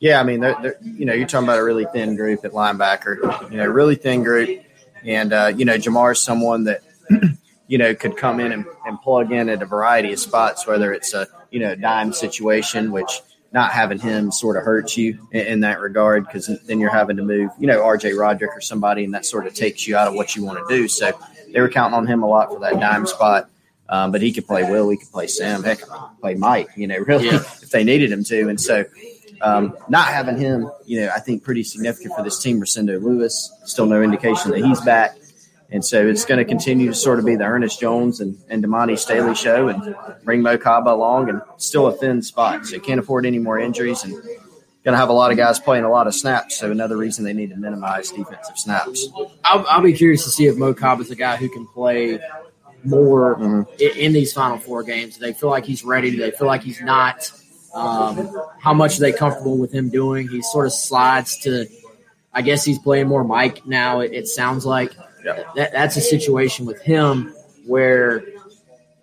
[0.03, 2.51] Yeah, I mean, they're, they're, you know, you're talking about a really thin group at
[2.51, 3.51] linebacker.
[3.53, 4.61] You know, really thin group,
[5.05, 6.81] and uh, you know, Jahmar is someone that
[7.69, 10.93] you know could come in and, and plug in at a variety of spots, whether
[10.93, 13.21] it's a you know dime situation, which
[13.53, 17.17] not having him sort of hurts you in, in that regard because then you're having
[17.19, 20.09] to move, you know, RJ Roderick or somebody, and that sort of takes you out
[20.09, 20.89] of what you want to do.
[20.89, 21.13] So
[21.53, 23.49] they were counting on him a lot for that dime spot.
[23.89, 25.81] Um, but he could play Will, he could play Sam, heck,
[26.21, 27.37] play Mike, you know, really, Yeah.
[27.37, 28.49] if they needed him to.
[28.49, 28.85] And so
[29.43, 32.61] um, not having him, you know, I think pretty significant for this team.
[32.61, 35.17] Rosendo Louis, still no indication that he's back.
[35.71, 38.63] And so it's going to continue to sort of be the Ernest Jones and, and
[38.63, 42.67] Damani Staley show and bring Mo Kaba along and still a thin spot.
[42.67, 45.85] So can't afford any more injuries and going to have a lot of guys playing
[45.85, 46.59] a lot of snaps.
[46.59, 49.09] So another reason they need to minimize defensive snaps.
[49.45, 52.21] I'll, I'll be curious to see if Mo Kaba is a guy who can play
[52.85, 53.67] more Mhm.
[53.81, 55.15] i- in these final four games.
[55.17, 56.11] Do they feel like he's ready?
[56.11, 57.31] Do they feel like he's not?
[57.75, 60.29] Um, how much are they comfortable with him doing?
[60.29, 61.67] He sort of slides to,
[62.33, 64.01] I guess he's playing more Mike now.
[64.01, 64.93] It, it sounds like
[65.25, 65.45] Yeah.
[65.57, 67.35] that, that's a situation with him
[67.67, 68.25] where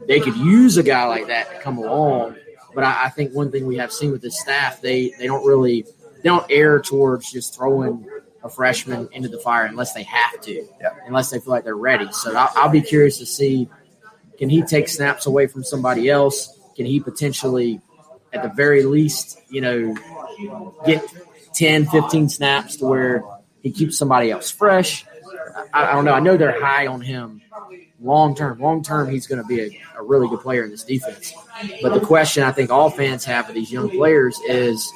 [0.07, 2.35] they could use a guy like that to come along.
[2.75, 5.45] But I, I think one thing we have seen with this staff, they they don't
[5.45, 5.81] really
[6.21, 8.05] they don't err towards just throwing
[8.43, 10.89] a freshman into the fire unless they have to, Yeah.
[11.07, 12.11] unless they feel like they're ready.
[12.11, 13.67] So I'll, I'll be curious to see
[14.37, 16.57] can he take snaps away from somebody else?
[16.77, 17.81] Can he potentially,
[18.33, 19.95] at the very least, you know,
[20.85, 21.03] get
[21.53, 23.23] 10, 15 snaps to where
[23.61, 25.05] he keeps somebody else fresh?
[25.73, 26.13] I, I don't know.
[26.13, 27.41] I know they're high on him
[28.01, 28.59] long term.
[28.59, 31.33] Long term, he's going to be a, a really good player in this defense.
[31.81, 34.91] But the question I think all fans have for these young players is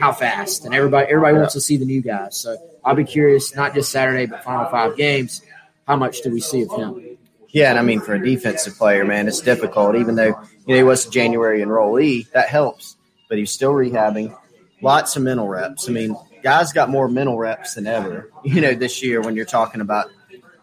[0.00, 2.36] how fast, and everybody everybody wants to see the new guys.
[2.36, 5.42] So I'll be curious, not just Saturday, but final five games.
[5.86, 7.18] How much do we see of him?
[7.48, 9.96] Yeah, and I mean for a defensive player, man, it's difficult.
[9.96, 12.96] Even though you know he was a January enrollee, that helps.
[13.28, 14.36] But he's still rehabbing.
[14.82, 15.88] Lots of mental reps.
[15.88, 18.28] I mean, guys got more mental reps than ever.
[18.44, 20.10] You know, this year when you're talking about,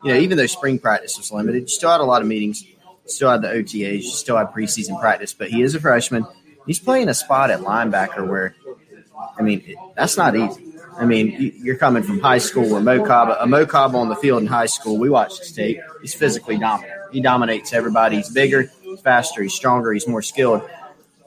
[0.04, 2.66] you know, even though spring practice was limited, you still had a lot of meetings.
[3.06, 4.04] Still had the OTAs.
[4.04, 5.32] You still had preseason practice.
[5.34, 6.26] But he is a freshman.
[6.68, 8.54] He's playing a spot at linebacker where,
[9.38, 10.74] I mean, that's not easy.
[10.98, 13.98] I mean, you- you're coming from high school where Mo Kaba, a uh, Mo Kaba
[13.98, 14.98] on the field in high school.
[14.98, 15.80] We watched his tape.
[16.02, 17.00] He's physically dominant.
[17.14, 18.18] He dominates everybody.
[18.18, 20.62] He's bigger, faster, he's stronger, he's more skilled.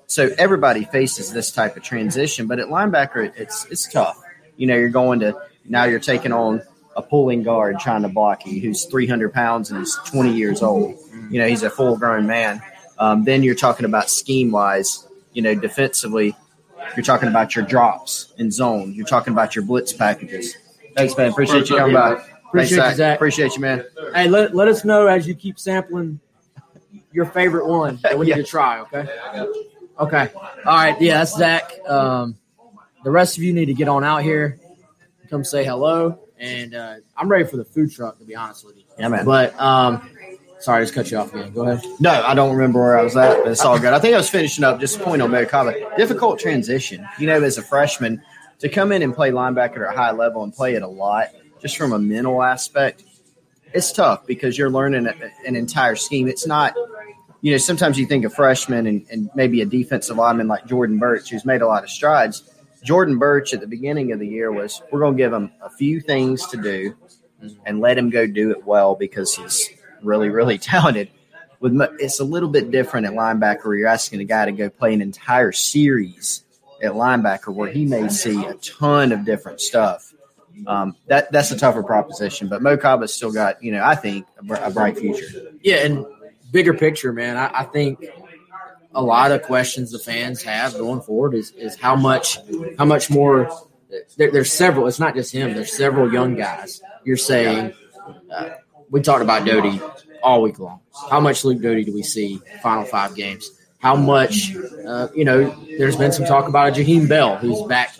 [0.06, 4.22] So everybody faces this type of transition, but at linebacker, it's it's tough.
[4.56, 6.62] You know, you're going to now you're taking on
[6.96, 10.98] a pulling guard trying to block you who's 300 pounds and he's 20 years old.
[11.30, 12.60] You know, he's a full grown man.
[12.98, 15.06] Um, then you're talking about scheme wise.
[15.32, 16.36] You know, defensively,
[16.94, 18.92] you're talking about your drops in zone.
[18.92, 20.54] You're talking about your blitz packages.
[20.94, 21.30] Thanks, man.
[21.30, 22.22] Appreciate you coming by.
[22.48, 23.16] Appreciate Thanks, you, Zach.
[23.16, 23.84] Appreciate you, man.
[24.14, 26.20] Hey, let, let us know as you keep sampling
[27.12, 28.80] your favorite one that we need to try.
[28.80, 29.06] Okay.
[29.98, 30.28] Okay.
[30.34, 31.00] All right.
[31.00, 31.72] Yeah, that's Zach.
[31.86, 32.36] Um,
[33.04, 34.58] the rest of you need to get on out here,
[35.28, 38.18] come say hello, and uh, I'm ready for the food truck.
[38.18, 39.24] To be honest with you, Yeah, man.
[39.24, 40.08] but um,
[40.60, 41.52] sorry, I just cut you off again.
[41.52, 41.84] Go ahead.
[42.00, 43.92] No, I don't remember where I was at, but it's all good.
[43.92, 45.74] I think I was finishing up just a point on Mo Kaba.
[45.96, 48.22] Difficult transition, you know, as a freshman
[48.60, 51.28] to come in and play linebacker at a high level and play it a lot,
[51.60, 53.02] just from a mental aspect.
[53.74, 55.06] It's tough because you're learning
[55.46, 56.28] an entire scheme.
[56.28, 56.74] It's not,
[57.40, 60.98] you know, sometimes you think of freshmen and, and maybe a defensive lineman like Jordan
[60.98, 62.42] Burch, who's made a lot of strides.
[62.84, 65.70] Jordan Burch at the beginning of the year was, we're going to give him a
[65.70, 66.96] few things to do
[67.64, 69.68] and let him go do it well because he's
[70.02, 71.08] really, really talented
[71.62, 74.92] with it's a little bit different at linebacker you're asking a guy to go play
[74.92, 76.42] an entire series
[76.82, 80.11] at linebacker where he may see a ton of different stuff.
[80.66, 84.26] Um, that that's a tougher proposition, but Mo Kaba's still got you know I think
[84.48, 85.52] a, a bright future.
[85.62, 86.06] Yeah, and
[86.50, 87.36] bigger picture, man.
[87.36, 88.04] I, I think
[88.94, 92.38] a lot of questions the fans have going forward is is how much
[92.78, 93.50] how much more.
[94.16, 94.86] There, there's several.
[94.86, 95.52] It's not just him.
[95.52, 96.80] There's several young guys.
[97.04, 97.74] You're saying
[98.34, 98.50] uh,
[98.90, 99.80] we talked about Doty
[100.22, 100.80] all week long.
[101.10, 103.50] How much Luke Doty do we see final five games?
[103.80, 104.54] How much?
[104.86, 107.94] Uh, you know, there's been some talk about a Jaheim Bell who's back.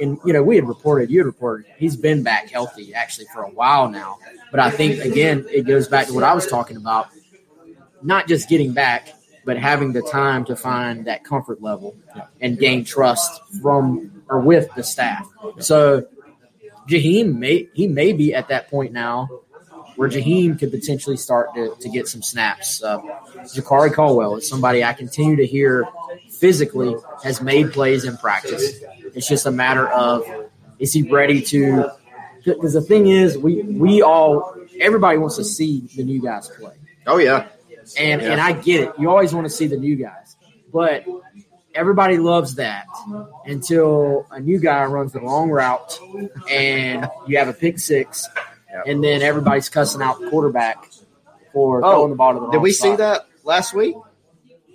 [0.00, 3.42] And you know, we had reported, you had reported, he's been back healthy actually for
[3.42, 4.18] a while now.
[4.50, 7.08] But I think again, it goes back to what I was talking about
[8.02, 9.10] not just getting back,
[9.44, 11.96] but having the time to find that comfort level
[12.40, 15.28] and gain trust from or with the staff.
[15.58, 16.06] So
[16.88, 19.28] Jaheim may he may be at that point now
[19.96, 22.82] where Jaheim could potentially start to, to get some snaps.
[22.82, 23.00] Uh,
[23.54, 25.86] Jakari Caldwell is somebody I continue to hear
[26.40, 28.80] physically has made plays in practice.
[29.14, 30.24] It's just a matter of
[30.78, 31.90] is he ready to?
[32.44, 36.72] Because the thing is, we we all everybody wants to see the new guys play.
[37.06, 37.46] Oh yeah,
[37.98, 38.32] And Yeah.
[38.32, 38.92] and I get it.
[38.98, 40.36] You always want to see the new guys,
[40.72, 41.04] but
[41.74, 42.86] everybody loves that
[43.46, 45.98] until a new guy runs the wrong route
[46.50, 48.26] and you have a pick six,
[48.72, 48.82] Yeah.
[48.92, 50.78] and then everybody's cussing out the quarterback
[51.52, 53.96] for Oh, throwing the ball to the wrong did we see that last week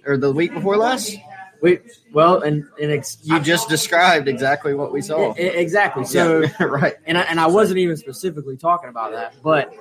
[0.05, 1.16] or the week before last?
[1.62, 1.80] We
[2.14, 5.34] well, and and ex- You just described exactly what we saw.
[5.34, 6.06] Exactly.
[6.06, 6.95] So, Yeah, right.
[7.06, 9.74] and I, and I wasn't even specifically talking about that, but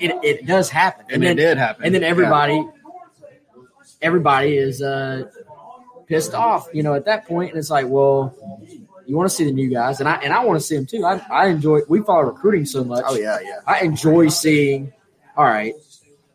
[0.00, 1.06] it, it does happen.
[1.10, 1.84] And, then, it did happen.
[1.84, 2.64] and then everybody
[4.00, 5.24] everybody is uh
[6.06, 8.34] pissed off you know at that point and it's like well
[9.06, 10.86] you want to see the new guys and i and i want to see them
[10.86, 13.60] too i, I enjoy we follow recruiting so much Oh yeah, yeah.
[13.66, 14.92] i enjoy seeing
[15.36, 15.74] all right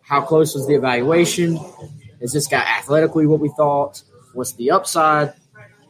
[0.01, 1.59] how close was the evaluation
[2.21, 4.01] is this guy athletically what we thought
[4.33, 5.29] what's the upside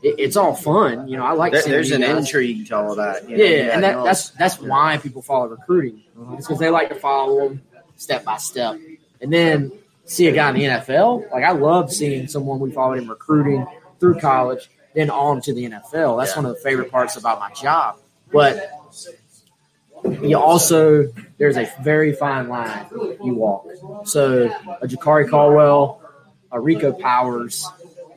[0.04, 2.18] it, it's all fun you know i like There- there's an guys.
[2.18, 3.28] intrigue to all of that.
[3.30, 6.04] you know, Yeah, and that, that's that's why people follow recruiting.
[6.34, 7.62] It's because they like to follow them
[7.96, 8.76] step by step,
[9.22, 9.72] and then
[10.06, 11.30] see a guy in the NFL.
[11.32, 13.66] Like I love seeing someone we followed in recruiting
[14.00, 16.18] through college, then on to the NFL.
[16.20, 16.38] That's Yeah.
[16.42, 17.98] one of the favorite parts about my job.
[18.32, 18.70] But
[20.22, 21.08] you also
[21.38, 22.86] there's a very fine line
[23.24, 23.68] you walk.
[24.06, 24.46] So
[24.82, 26.02] a Jakari Caldwell,
[26.52, 27.68] a Rico Powers,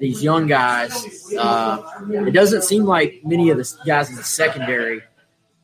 [0.00, 1.06] these young guys.
[1.38, 5.02] Uh, it doesn't seem like many of the guys in the secondary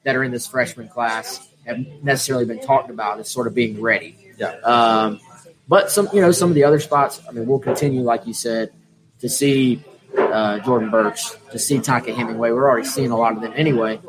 [0.05, 3.81] that are in this freshman class have necessarily been talked about as sort of being
[3.81, 4.17] ready.
[4.39, 4.53] Yeah.
[4.63, 5.21] Um,
[5.67, 7.21] but some, you know, some of the other spots.
[7.29, 8.73] I mean, we'll continue, like you said,
[9.21, 9.83] to see
[10.17, 12.53] uh, Jordan Burch, to see Tonka Hemingway.
[12.53, 14.01] We're already seeing a lot of them anyway.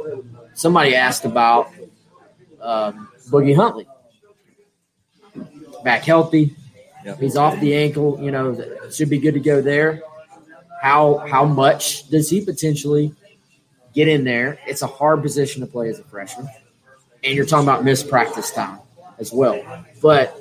[0.53, 1.71] Somebody asked about
[2.61, 3.87] um, Boogie Huntley.
[5.83, 6.55] Back healthy.
[7.05, 7.19] Yep.
[7.19, 8.19] He's off the ankle.
[8.21, 10.03] You know, should be good to go there.
[10.81, 13.13] How how much does he potentially
[13.93, 14.59] get in there?
[14.67, 16.47] It's a hard position to play as a freshman,
[17.23, 18.79] and you're talking about missed practice time
[19.19, 19.61] as well.
[20.01, 20.39] But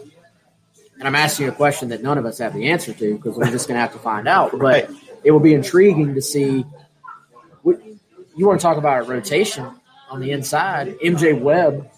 [0.99, 3.37] and I'm asking you a question that none of us have the answer to because
[3.37, 4.59] we're just going to have to find out.
[4.67, 4.91] But
[5.25, 6.65] it will be intriguing to see.
[7.63, 7.81] What,
[8.37, 9.69] you want to talk about a rotation
[10.11, 10.97] on the inside?
[11.05, 11.91] MJ Webb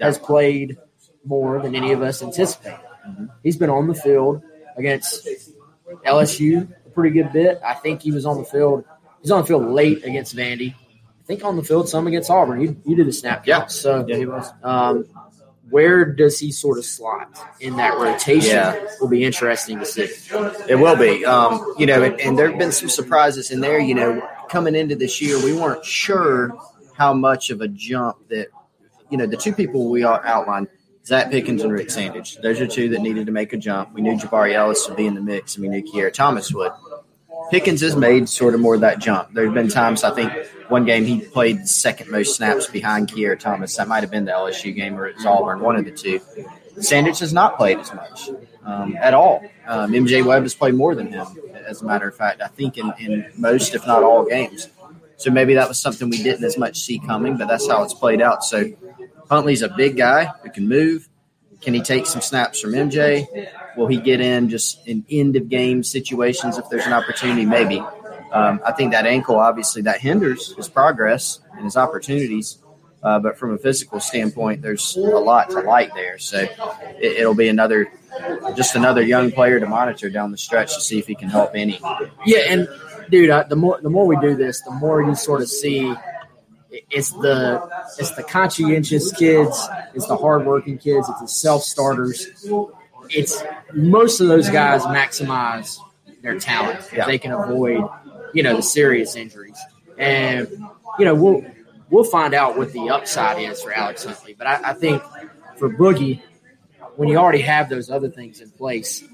[0.00, 0.76] has played
[1.24, 2.78] more than any of us anticipated.
[3.08, 3.26] Mm-hmm.
[3.42, 4.42] He's been on the field
[4.76, 5.26] against
[6.04, 7.60] LSU pretty good bit.
[7.64, 8.84] I think he was on the field.
[9.20, 10.74] He's on the field late against Vandy.
[10.74, 12.60] I think on the field some against Auburn.
[12.60, 13.60] He, he did a snap Yeah.
[13.60, 13.70] count.
[13.72, 14.52] So Yeah, he was.
[14.62, 15.06] um,
[15.70, 18.50] where does he sort of slot in that rotation?
[18.56, 18.86] Yeah.
[19.00, 20.02] Will be interesting to see.
[20.68, 21.24] It will be.
[21.24, 23.78] Um, you know, and, and there have been some surprises in there.
[23.80, 26.54] You know, coming into this year, we weren't sure
[26.94, 28.48] how much of a jump that,
[29.10, 30.68] you know, the two people we all outlined,
[31.06, 33.92] Zach Pickens and Rick Sandidge, those are two that needed to make a jump.
[33.94, 36.72] We knew Jabari Ellis would be in the mix, and we knew Keir Thomas would.
[37.50, 39.32] Pickens has made sort of more of that jump.
[39.32, 40.32] There have been times, I think,
[40.68, 43.76] one game he played second most snaps behind Keir Thomas.
[43.76, 46.20] That might have been the LSU game or it's Auburn, one of the two.
[46.80, 48.30] Sanders has not played as much
[48.64, 49.44] um, at all.
[49.66, 51.26] Um, MJ Webb has played more than him,
[51.66, 54.68] as a matter of fact, I think in, in most, if not all, games.
[55.16, 57.94] So maybe that was something we didn't as much see coming, but that's how it's
[57.94, 58.44] played out.
[58.44, 58.72] So
[59.30, 61.08] Huntley's a big guy who can move.
[61.64, 63.26] Can he take some snaps from MJ?
[63.76, 67.46] Will he get in just in end of game situations if there's an opportunity?
[67.46, 67.82] Maybe.
[68.32, 72.58] Um, I think that ankle, obviously, that hinders his progress and his opportunities.
[73.02, 76.18] Uh, but from a physical standpoint, there's a lot to like there.
[76.18, 77.90] So it, it'll be another,
[78.56, 81.52] just another young player to monitor down the stretch to see if he can help
[81.54, 81.80] any.
[82.26, 82.68] Yeah, and
[83.10, 85.94] dude, I, the more the more we do this, the more you sort of see
[86.90, 87.62] it's the
[87.98, 92.26] it's the conscientious kids, it's the hardworking kids, it's the self starters.
[93.10, 95.78] It's most of those guys maximize
[96.22, 97.06] their talent if Yeah.
[97.06, 97.84] they can avoid,
[98.32, 99.58] you know, the serious injuries.
[99.98, 100.48] And
[100.98, 101.44] you know, we'll
[101.90, 104.34] we'll find out what the upside is for Alex Huntley.
[104.34, 105.02] But I, I think
[105.56, 106.22] for Boogie,
[106.96, 109.04] when you already have those other things in place,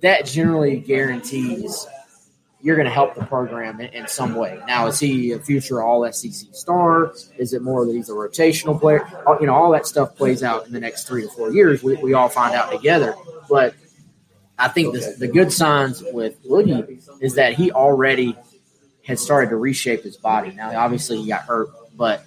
[0.00, 1.86] that generally guarantees
[2.68, 4.60] you're going to help the program in, in some way.
[4.66, 7.14] Now, is he a future All SEC star?
[7.38, 9.08] Is it more that he's a rotational player?
[9.40, 11.82] You know, all that stuff plays out in the next three to four years.
[11.82, 13.14] We, we all find out together.
[13.48, 13.74] But
[14.58, 18.36] I think the, the good signs with Woody is that he already
[19.02, 20.50] had started to reshape his body.
[20.50, 22.22] Now, obviously, he got hurt, but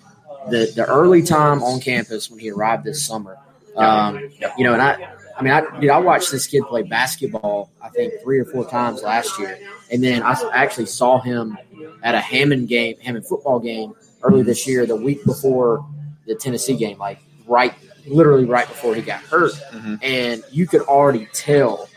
[0.49, 3.37] the the early time on campus when he arrived this summer,
[3.75, 4.17] um,
[4.57, 7.71] you know, and I, I mean, I dude, I watched this kid play basketball.
[7.81, 9.57] I think three or four times last year,
[9.91, 11.57] and then I actually saw him
[12.03, 15.85] at a Hammond game, Hammond football game early this year, the week before
[16.27, 17.73] the Tennessee game, like right,
[18.07, 19.99] literally right before he got hurt, Mhm.
[20.03, 21.87] and you could already tell.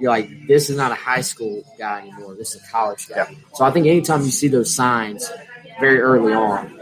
[0.00, 2.34] You're like, this is not a high school guy anymore.
[2.34, 3.36] This is a college guy.
[3.54, 5.30] So I think anytime you see those signs
[5.78, 6.80] very early on,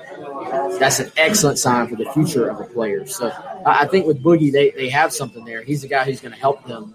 [0.79, 3.07] that's an excellent sign for the future of a player.
[3.07, 3.33] So
[3.67, 5.63] I think with Boogie, they, they have something there.
[5.63, 6.95] He's the guy who's going to help them.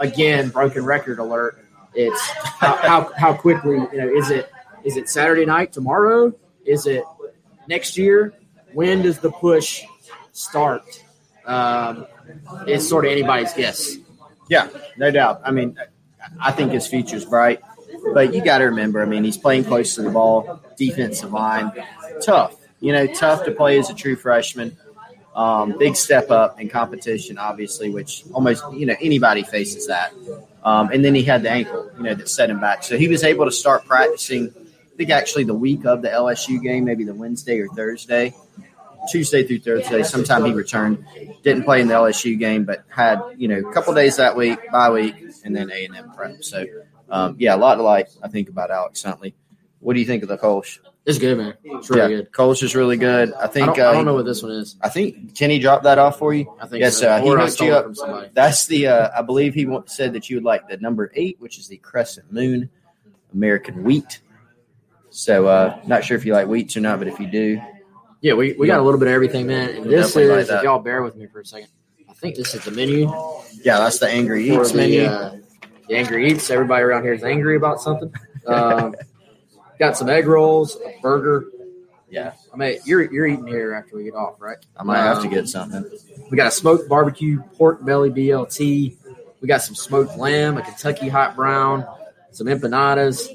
[0.00, 1.64] Again, broken record alert.
[1.94, 4.50] It's how, how, how quickly, you know, is it
[4.84, 6.32] is it Saturday night tomorrow?
[6.64, 7.04] Is it
[7.66, 8.34] next year?
[8.72, 9.82] When does the push
[10.32, 11.02] start?
[11.46, 12.06] Um,
[12.66, 13.96] it's sort of anybody's guess.
[14.48, 15.40] Yeah, no doubt.
[15.44, 15.76] I mean,
[16.40, 17.60] I think his future's bright.
[18.14, 21.72] But you got to remember, I mean, he's playing close to the ball, defensive line,
[22.24, 22.56] tough.
[22.80, 24.76] You know, tough to play as a true freshman.
[25.34, 30.12] Um, big step up in competition, obviously, which almost you know anybody faces that.
[30.64, 32.82] Um, and then he had the ankle, you know, that set him back.
[32.82, 34.52] So he was able to start practicing.
[34.56, 38.34] I think actually the week of the LSU game, maybe the Wednesday or Thursday,
[39.10, 40.02] Tuesday through Thursday.
[40.02, 41.04] Sometime he returned.
[41.42, 44.58] Didn't play in the LSU game, but had you know a couple days that week,
[44.72, 45.14] bye week,
[45.44, 46.42] and then A and M prep.
[46.42, 46.64] So
[47.10, 48.08] um, yeah, a lot to like.
[48.22, 49.34] I think about Alex Huntley.
[49.80, 50.78] What do you think of the Kolsch?
[51.08, 51.54] It's good, man.
[51.64, 52.32] It's really yeah, good.
[52.32, 53.32] Kolsch is really good.
[53.32, 53.66] I I think.
[53.74, 54.76] don't, uh, I don't know what this one is.
[54.82, 56.54] I think can dropped that off for you?
[56.60, 57.08] I think Yes, so.
[57.08, 57.84] uh, he hooked you up.
[57.84, 58.28] from somebody.
[58.34, 58.88] That's the.
[58.88, 61.78] Uh, I believe he said that you would like the number eight, which is the
[61.78, 62.68] crescent moon,
[63.32, 64.20] American wheat.
[65.08, 67.58] So uh, not sure if you like wheats or not, but if you do,
[68.20, 69.70] Yeah, we, we got a little bit of everything, man.
[69.70, 71.70] And this definitely like is, if y'all bear with me for a second,
[72.08, 73.10] I think this is the menu
[73.64, 75.04] yeah, that's the angry eats the, menu.
[75.04, 75.36] uh,
[75.88, 76.50] the Angry Eats.
[76.50, 78.12] Everybody around here is angry about something.
[78.46, 78.94] Um,
[79.78, 81.46] got some egg rolls, a burger.
[82.10, 84.58] yeah, I mean, you're you're eating here after we get off, right?
[84.76, 85.84] I might have to Um, get something.
[86.30, 88.96] We got a smoked barbecue pork belly BLT.
[89.40, 91.86] We got some smoked lamb, a Kentucky hot brown,
[92.32, 93.28] some empanadas,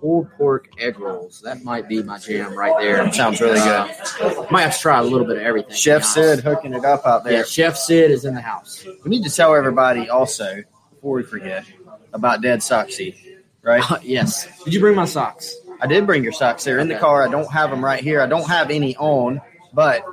[0.00, 1.40] pulled pork egg rolls.
[1.42, 3.10] That might be my jam right there.
[3.12, 3.90] Sounds really good.
[4.20, 5.74] Uh, might have to try a little bit of everything.
[5.74, 6.04] Chef.
[6.04, 7.44] Sid hooking it up out Yeah, there.
[7.46, 8.84] Chef Sid is in the house.
[9.04, 10.62] We need to tell everybody also
[10.94, 11.64] before we forget
[12.12, 13.14] about Dead Soxy,
[13.62, 13.82] right?
[14.02, 14.46] yes.
[14.64, 15.54] Did you bring my socks?
[15.80, 16.64] I did bring your socks.
[16.64, 17.22] They're in the car.
[17.22, 18.20] I don't have them right here.
[18.20, 19.40] I don't have any on,
[19.72, 20.04] but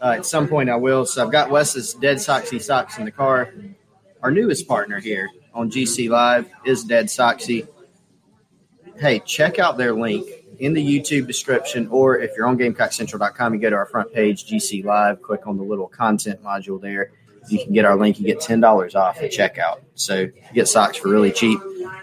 [0.00, 1.06] uh, at some point I will.
[1.06, 3.52] So I've got Wes's Dead Soxy socks in the car.
[4.22, 7.66] Our newest partner here on GC Live is Dead Soxy.
[8.98, 13.60] Hey, check out their link in the YouTube description, or if you're on GamecockCentral.com, you
[13.60, 17.12] go to our front page, GC Live, click on the little content module there.
[17.48, 18.18] You can get our link.
[18.18, 19.80] You get ten dollars off at checkout.
[19.94, 21.58] So you get socks for really cheap.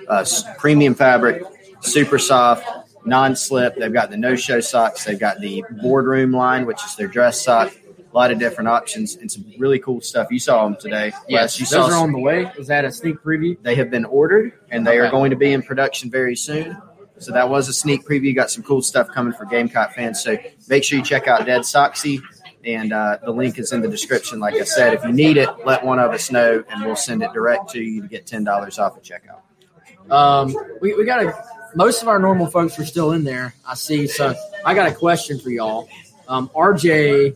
[0.08, 0.26] Uh,
[0.58, 1.44] premium fabric,
[1.82, 2.66] super soft,
[3.06, 3.76] non-slip.
[3.76, 5.06] They've got the no-show socks.
[5.06, 7.74] They've got the boardroom line, which is their dress sock.
[7.74, 10.30] A lot of different options and some really cool stuff.
[10.32, 11.12] You saw them today.
[11.28, 11.60] Yes.
[11.60, 12.50] you Those saw are on the way.
[12.58, 13.62] Is that a sneak preview?
[13.62, 16.78] they have been ordered and they are going to be in production very soon.
[17.18, 18.36] So that was a sneak preview.
[18.36, 20.22] Got some cool stuff coming for Gamecock fans.
[20.24, 20.38] So
[20.68, 22.22] make sure you check out Dead Soxy,
[22.66, 24.40] and uh, the link is in the description.
[24.40, 27.24] Like I said, if you need it, let one of us know, and we'll send
[27.24, 30.12] it direct to you to get ten dollars off at checkout.
[30.12, 31.34] Um, we, we got a
[31.76, 33.54] most of our normal folks are still in there.
[33.68, 34.08] I see.
[34.08, 34.34] So
[34.66, 35.88] I got a question for y'all.
[36.28, 37.36] Um, RJ,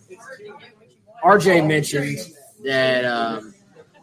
[1.24, 2.18] RJ mentioned
[2.64, 3.54] that um,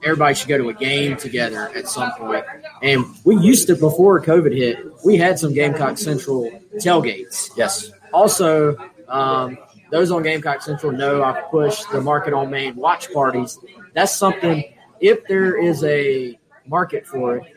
[0.05, 2.45] everybody should go to a game together at some point.
[2.83, 4.79] And we used to before COVID hit.
[5.05, 7.51] We had some Gamecock Central tailgates.
[7.57, 8.77] Yes, Also,
[9.09, 9.59] um,
[9.91, 13.59] those on Gamecock Central know I've pushed the Market on Main watch parties.
[13.95, 14.65] That's something.
[15.01, 17.56] If there is a market for it,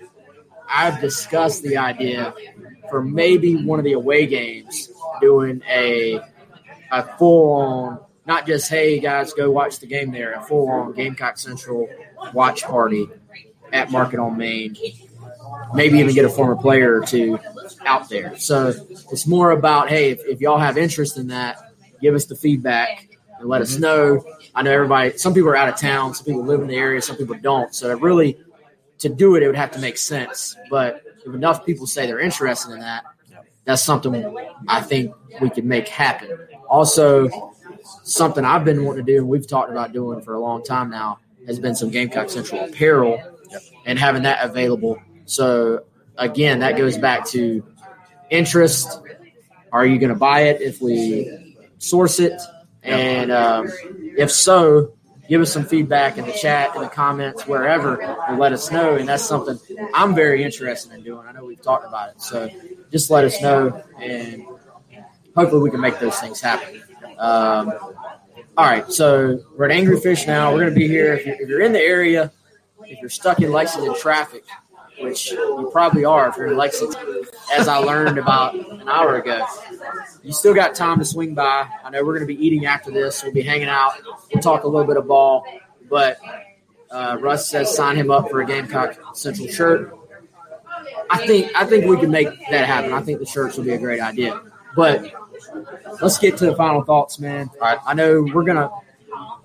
[0.70, 2.34] I've discussed the idea
[2.90, 4.90] for maybe one of the away games
[5.22, 6.20] doing a
[6.92, 10.94] a full on, not just hey guys go watch the game there, a full on
[10.94, 11.90] Gamecock Central
[12.34, 13.08] watch party
[13.74, 14.76] at Market on Main.
[15.74, 17.40] Maybe even get a former player or two
[17.86, 18.38] out there.
[18.38, 18.74] So
[19.12, 21.58] it's more about hey, if, if y'all have interest in that,
[22.02, 23.08] give us the feedback
[23.40, 23.82] and let us mm-hmm.
[23.82, 24.24] know.
[24.56, 25.18] I know everybody.
[25.18, 26.14] Some people are out of town.
[26.14, 27.02] Some people live in the area.
[27.02, 27.74] Some people don't.
[27.74, 28.38] So it really,
[29.00, 30.56] to do it, it would have to make sense.
[30.70, 33.04] But if enough people say they're interested in that,
[33.66, 34.36] that's something
[34.68, 36.38] I think we could make happen.
[36.70, 37.30] Also,
[38.04, 40.90] something I've been wanting to do, and we've talked about doing for a long time
[40.90, 43.22] now, has been some Gamecock Central apparel
[43.86, 45.02] and having that available.
[45.26, 45.86] So
[46.18, 47.64] again, that goes back to
[48.30, 49.02] interest.
[49.72, 52.40] Are you going to buy it if we source it?
[52.84, 53.70] And um,
[54.18, 54.94] if so,
[55.30, 58.96] give us some feedback in the chat, in the comments, wherever, and let us know.
[58.96, 59.60] And that's something
[59.94, 61.26] I'm very interested in doing.
[61.28, 62.22] I know we've talked about it.
[62.22, 62.50] So
[62.92, 64.44] just let us know, and
[65.36, 66.82] hopefully we can make those things happen.
[67.20, 67.72] Um,
[68.58, 70.52] all right, so we're at Angry Fish now.
[70.52, 71.14] We're going to be here.
[71.14, 72.32] If you're, if you're in the area,
[72.84, 74.44] if you're stuck in Lexington traffic,
[75.02, 79.46] which you probably are if you're in Lexington, as I learned about an hour ago,
[80.24, 81.68] you still got time to swing by.
[81.84, 83.24] I know we're going to be eating after this.
[83.24, 83.94] We'll be hanging out.
[84.34, 85.46] We'll talk a little bit of ball,
[85.90, 86.20] but
[86.92, 89.96] uh, Russ says sign him up for a Gamecock Central shirt.
[91.10, 92.94] I think I think we can make that happen.
[92.94, 94.42] I think the shirts will be a great idea.
[94.76, 95.12] But
[96.02, 97.50] let's get to the final thoughts, man.
[97.54, 97.80] All right.
[97.86, 98.70] I know we're gonna.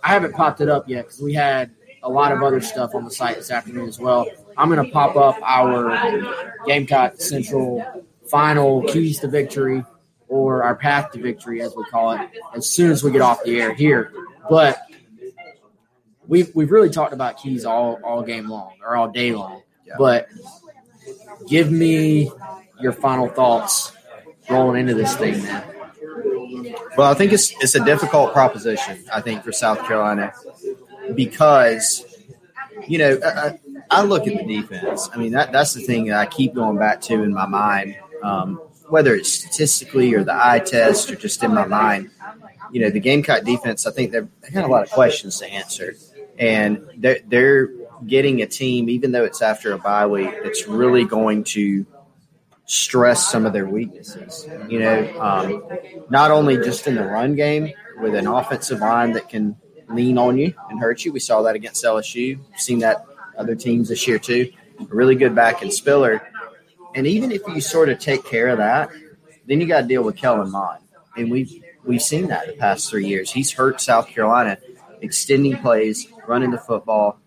[0.03, 1.71] I haven't popped it up yet because we had
[2.03, 4.27] a lot of other stuff on the site this afternoon as well.
[4.57, 9.85] I'm gonna pop up our Gamecock Central final keys to victory
[10.29, 13.43] or our path to victory, as we call it, as soon as we get off
[13.45, 14.13] the air here.
[14.49, 14.79] But
[16.27, 19.63] we've we've really talked about keys all all game long or all day long.
[19.87, 19.95] Yeah.
[19.99, 20.29] But
[21.47, 22.31] give me
[22.81, 23.93] your final thoughts
[24.49, 25.65] rolling into this thing, man?
[26.97, 29.05] Well, I think it's it's a difficult proposition.
[29.13, 30.33] I think for South Carolina
[31.15, 32.05] because
[32.87, 33.59] you know I,
[33.91, 35.09] I look at the defense.
[35.12, 37.97] I mean that that's the thing that I keep going back to in my mind,
[38.22, 38.57] um,
[38.89, 42.11] whether it's statistically or the eye test or just in my mind.
[42.72, 43.87] You know the Gamecock defense.
[43.87, 45.95] I think they've they got a lot of questions to answer,
[46.39, 47.70] and they're they're
[48.07, 51.87] getting a team, even though it's after a bye week, that's really going to
[52.66, 54.49] stress some of their weaknesses.
[54.68, 55.62] You know, um,
[56.11, 59.57] not only just in the run game with an offensive line that can
[59.89, 61.12] lean on you and hurt you.
[61.12, 62.39] We saw that against LSU.
[62.57, 63.07] Seen that
[63.37, 64.51] other teams this year too.
[64.80, 66.26] A really good back in Spiller.
[66.95, 68.91] And even if you sort of take care of that,
[69.47, 70.82] then you got to deal with Kellen Mond.
[71.16, 73.30] And we've we've seen that the past three years.
[73.30, 74.59] He's hurt South Carolina,
[75.01, 77.18] extending plays, running the football,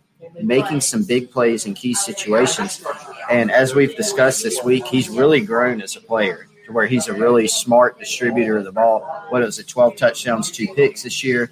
[0.42, 2.84] making some big plays in key situations.
[3.30, 7.08] And as we've discussed this week, he's really grown as a player to where he's
[7.08, 9.02] a really smart distributor of the ball.
[9.30, 11.52] What is it, 12 touchdowns, two picks this year?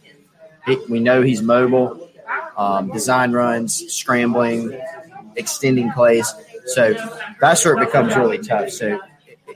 [0.66, 2.05] He, we know he's mobile,
[2.58, 4.80] um, design runs, scrambling,
[5.36, 6.34] extending plays.
[6.68, 6.96] So
[7.40, 8.70] that's where it becomes really tough.
[8.70, 9.00] So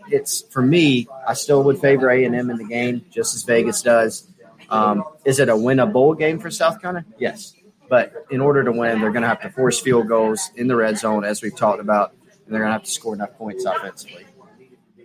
[0.09, 3.43] it's for me, I still would favor A and M in the game, just as
[3.43, 4.27] Vegas does.
[4.69, 7.05] Um, is it a win a bowl game for South Carolina?
[7.17, 7.55] Yes.
[7.89, 10.75] But in order to win, they're going to have to force field goals in the
[10.75, 12.13] red zone, as we've talked about,
[12.45, 14.25] and they're going to have to score enough points offensively.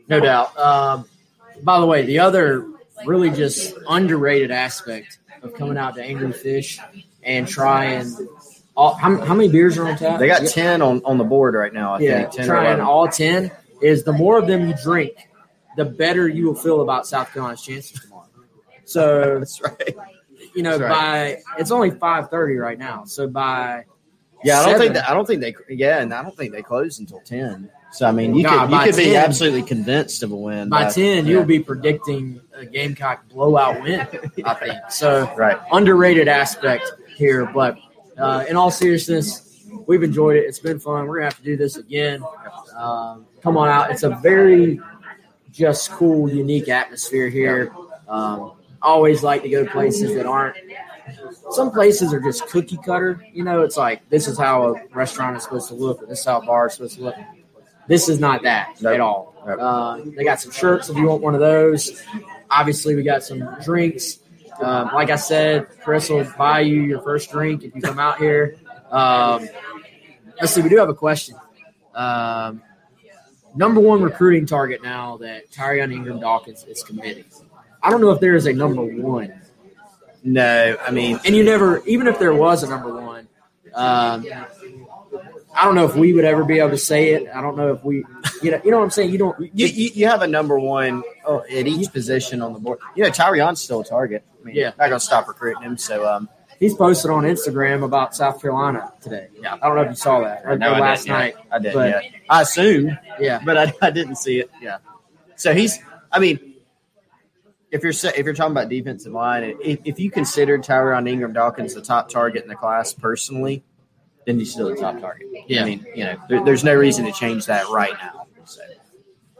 [0.07, 0.55] No doubt.
[0.59, 1.07] Um,
[1.63, 2.69] by the way, the other
[3.07, 6.79] really just underrated aspect of coming out to Angry Fish
[7.25, 8.15] and trying
[8.77, 10.19] all, how, how many beers are on tap?
[10.19, 12.33] They got 10 on, on the board right now, I yeah, think.
[12.33, 13.51] 10 trying all 10
[13.81, 15.29] is the more of them you drink,
[15.77, 18.29] the better you will feel about South Carolina's chances tomorrow.
[18.85, 19.97] So That's right.
[20.55, 21.43] you know, right.
[21.43, 23.05] by it's only five thirty right now.
[23.05, 23.85] So by
[24.43, 26.63] Yeah, I don't think that, I don't think they yeah, and I don't think they
[26.63, 27.71] close until 10.
[27.93, 30.69] So I mean, you Nah, could you by could be absolutely convinced of a win
[30.69, 31.33] by ten, yeah.
[31.33, 34.01] you'll be predicting a Gamecock blowout win.
[34.45, 35.33] I think so.
[35.37, 35.57] right.
[35.71, 37.79] Underrated aspect here, but
[38.19, 40.41] uh, in all seriousness, we've enjoyed it.
[40.47, 41.07] It's been fun.
[41.07, 42.23] We're gonna have to do this again.
[42.77, 43.91] Um, come on out.
[43.91, 44.81] It's a very
[45.53, 47.73] just cool, unique atmosphere here.
[48.09, 48.53] Um,
[48.83, 50.57] always like to go to places that aren't.
[51.51, 53.25] Some places are just cookie cutter.
[53.33, 56.21] You know, it's like this is how a restaurant is supposed to look, or this
[56.21, 57.15] is how a bar is supposed to look.
[57.87, 58.95] This is not that Nope.
[58.95, 59.35] at all.
[59.47, 59.59] Nope.
[59.61, 62.03] Uh, they got some shirts if you want one of those.
[62.51, 64.21] Obviously, we got some drinks.
[64.61, 68.19] Um, like I said, Chris will buy you your first drink if you come out
[68.19, 68.57] here.
[68.91, 69.49] Um,
[70.41, 71.37] let's see, we do have a question.
[71.95, 72.63] Um,
[73.55, 77.25] number one recruiting target now that Tyrion Ingram Dawkins is committing.
[77.83, 79.33] I don't know if there is a number one,
[80.23, 83.29] No, I mean, and you never, even if there was a number one,
[83.75, 84.25] um,
[85.55, 87.29] I don't know if we would ever be able to say it.
[87.35, 88.05] I don't know if we,
[88.43, 89.11] you know, you know what I'm saying.
[89.11, 89.39] You don't.
[89.41, 92.79] you, you, you have a number one oh, at each position on the board.
[92.97, 94.25] You know, Tyrion's still a target.
[94.43, 94.69] I mean, Yeah.
[94.71, 95.77] not going to stop recruiting him.
[95.79, 96.29] So, um,
[96.61, 99.27] He's posted on Instagram about South Carolina today.
[99.41, 99.55] Yeah.
[99.55, 101.19] I don't know if you saw that or, no, or I last didn't, yeah.
[101.19, 101.35] night.
[101.51, 101.75] I did.
[101.75, 102.11] but- yeah.
[102.31, 104.51] I assumed, Yeah, but I, I didn't see it.
[104.63, 104.79] Yeah.
[105.37, 105.79] So he's.
[106.13, 106.55] I mean,
[107.73, 111.75] if you're if you're talking about defensive line, if, if you consider Tyrion Ingram Dawkins
[111.75, 113.65] the top target in the class personally,
[114.27, 115.29] then he's still the top target.
[115.47, 115.63] Yeah.
[115.63, 118.27] I mean, you know, there, there's no reason to change that right now.
[118.45, 118.63] So,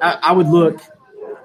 [0.01, 0.81] I, I would look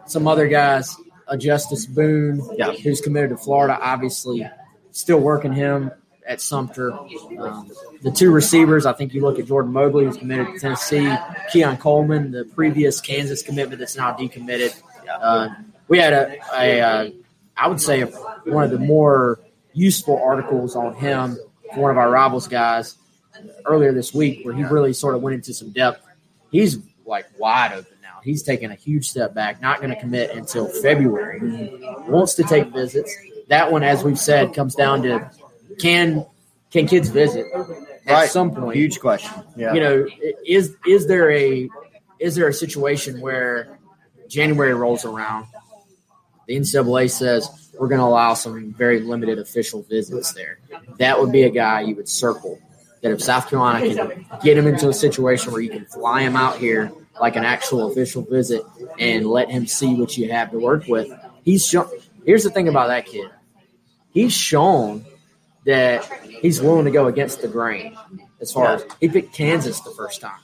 [0.06, 0.96] some other guys.
[1.32, 2.72] A Justice Boone, Yeah.
[2.72, 4.50] who's committed to Florida, obviously
[4.90, 5.92] still working him
[6.26, 6.92] at Sumter.
[6.92, 7.70] Um,
[8.02, 11.16] the two receivers, I think you look at Jordan Mobley, who's committed to Tennessee,
[11.52, 14.76] Keon Coleman, the previous Kansas commitment that's now decommitted.
[15.08, 15.50] Uh,
[15.88, 17.10] we had a, a uh,
[17.56, 19.40] I would say, a, one of the more
[19.74, 21.38] useful articles on him
[21.76, 22.96] one of our rivals guys
[23.66, 26.06] earlier this week, where he really sort of went into some depth.
[26.52, 28.20] He's like wide open now.
[28.24, 29.62] He's taking a huge step back.
[29.62, 31.40] Not going to commit until February.
[32.08, 33.16] Wants to take visits.
[33.48, 35.30] That one, as we've said, comes down to
[35.80, 36.26] can
[36.72, 37.68] can kids visit at
[38.06, 38.30] Right.
[38.30, 38.76] some point?
[38.76, 39.32] huge question.
[39.56, 39.74] Yeah.
[39.74, 40.08] you know,
[40.46, 41.68] is is there a
[42.20, 43.80] is there a situation where
[44.28, 45.48] January rolls around,
[46.48, 50.60] the NCAA says we're going to allow some very limited official visits there?
[50.98, 52.60] That would be a guy you would circle.
[53.02, 56.36] That if South Carolina can get him into a situation where you can fly him
[56.36, 56.92] out here
[57.22, 58.62] like an actual official visit
[58.98, 61.12] and let him see what you have to work with,
[61.44, 61.90] he's shown.
[62.26, 63.30] Here's the thing about that kid.
[64.12, 65.06] He's shown
[65.66, 66.04] that
[66.42, 67.98] he's willing to go against the grain
[68.42, 70.40] as far as he picked Kansas the first time.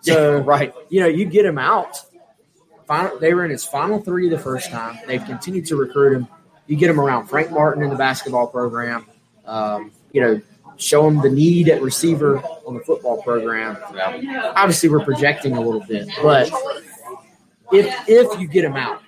[0.00, 0.74] So right.
[0.88, 1.96] you know, you get him out.
[2.86, 4.98] Final, they were in his final three the first time.
[5.06, 6.28] They've continued to recruit him.
[6.66, 9.06] You get him around Frank Martin in the basketball program.
[9.44, 10.40] Um, you know,
[10.80, 13.76] show him the need at receiver on the football program.
[14.56, 16.50] Obviously, we're projecting a little bit, but
[17.72, 19.02] if if you get them out,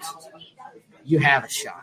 [1.04, 1.78] you have a shot.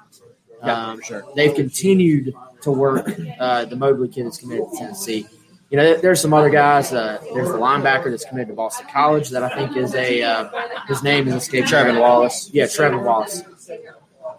[0.64, 1.24] Yeah, Um, sure.
[1.36, 3.08] They've continued to work.
[3.40, 5.26] Uh, the Mobley kid that's committed to Tennessee.
[5.70, 6.92] You know, there's some other guys.
[6.92, 10.50] Uh, there's the linebacker that's committed to Boston College that I think is a uh,
[10.88, 11.68] his name is escaping.
[11.70, 12.50] Trevin Wallace.
[12.52, 13.44] Yeah, Trevin Wallace.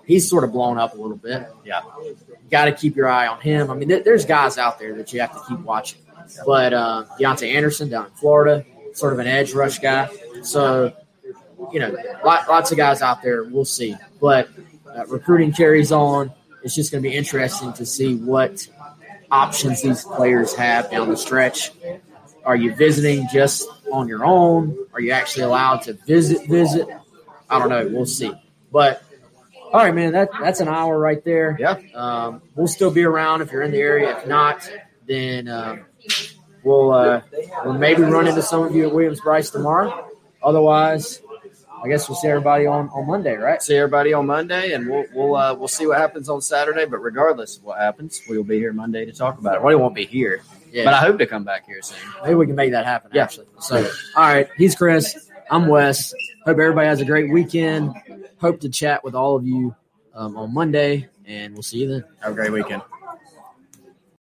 [0.05, 1.47] He's sort of blown up a little bit.
[1.65, 1.83] Yeah.
[2.51, 3.71] Got to keep your eye on him.
[3.71, 6.01] I mean, there, there's guys out there that you have to keep watching.
[6.45, 10.09] But uh, Deontay Anderson down in Florida, sort of an edge rush guy.
[10.43, 10.93] So,
[11.73, 11.95] you know,
[12.25, 13.45] lot, lots of guys out there.
[13.45, 13.97] We'll see.
[14.21, 14.49] But
[14.87, 16.33] uh, recruiting carries on.
[16.63, 18.67] It's just going to be interesting to see what
[19.31, 21.73] options these players have down the stretch.
[22.45, 24.77] Are you visiting just on your own?
[24.93, 26.47] Are you actually allowed to visit?
[26.49, 26.89] Visit?
[27.49, 27.89] I don't know.
[27.89, 28.33] We'll see.
[28.73, 29.03] But
[29.73, 31.57] all right, man, that that's an hour right there.
[31.59, 31.79] Yeah.
[31.95, 34.17] Um, we'll still be around if you're in the area.
[34.17, 34.69] If not,
[35.07, 35.85] then um,
[36.65, 37.23] we'll uh,
[37.65, 40.09] we'll maybe run into some of you at Williams Brice tomorrow.
[40.43, 41.21] Otherwise,
[41.83, 43.63] I guess we'll see everybody on, on Monday, right?
[43.63, 46.85] See everybody on Monday, and we'll we'll uh, we'll see what happens on Saturday.
[46.87, 49.63] But regardless of what happens, we will be here Monday to talk about it.
[49.63, 50.43] Well, we won't be here,
[50.73, 50.85] Yeah.
[50.85, 51.99] but I hope to come back here soon.
[52.23, 53.13] Maybe we can make that happen.
[53.15, 53.23] Yeah.
[53.25, 53.47] Actually.
[53.61, 53.77] So,
[54.17, 54.49] all right.
[54.57, 55.30] He's Chris.
[55.51, 56.15] I'm Wes.
[56.45, 57.93] Hope everybody has a great weekend.
[58.41, 59.75] Hope to chat with all of you
[60.15, 62.05] um, on Monday, and we'll see you then.
[62.21, 62.83] Have a great weekend.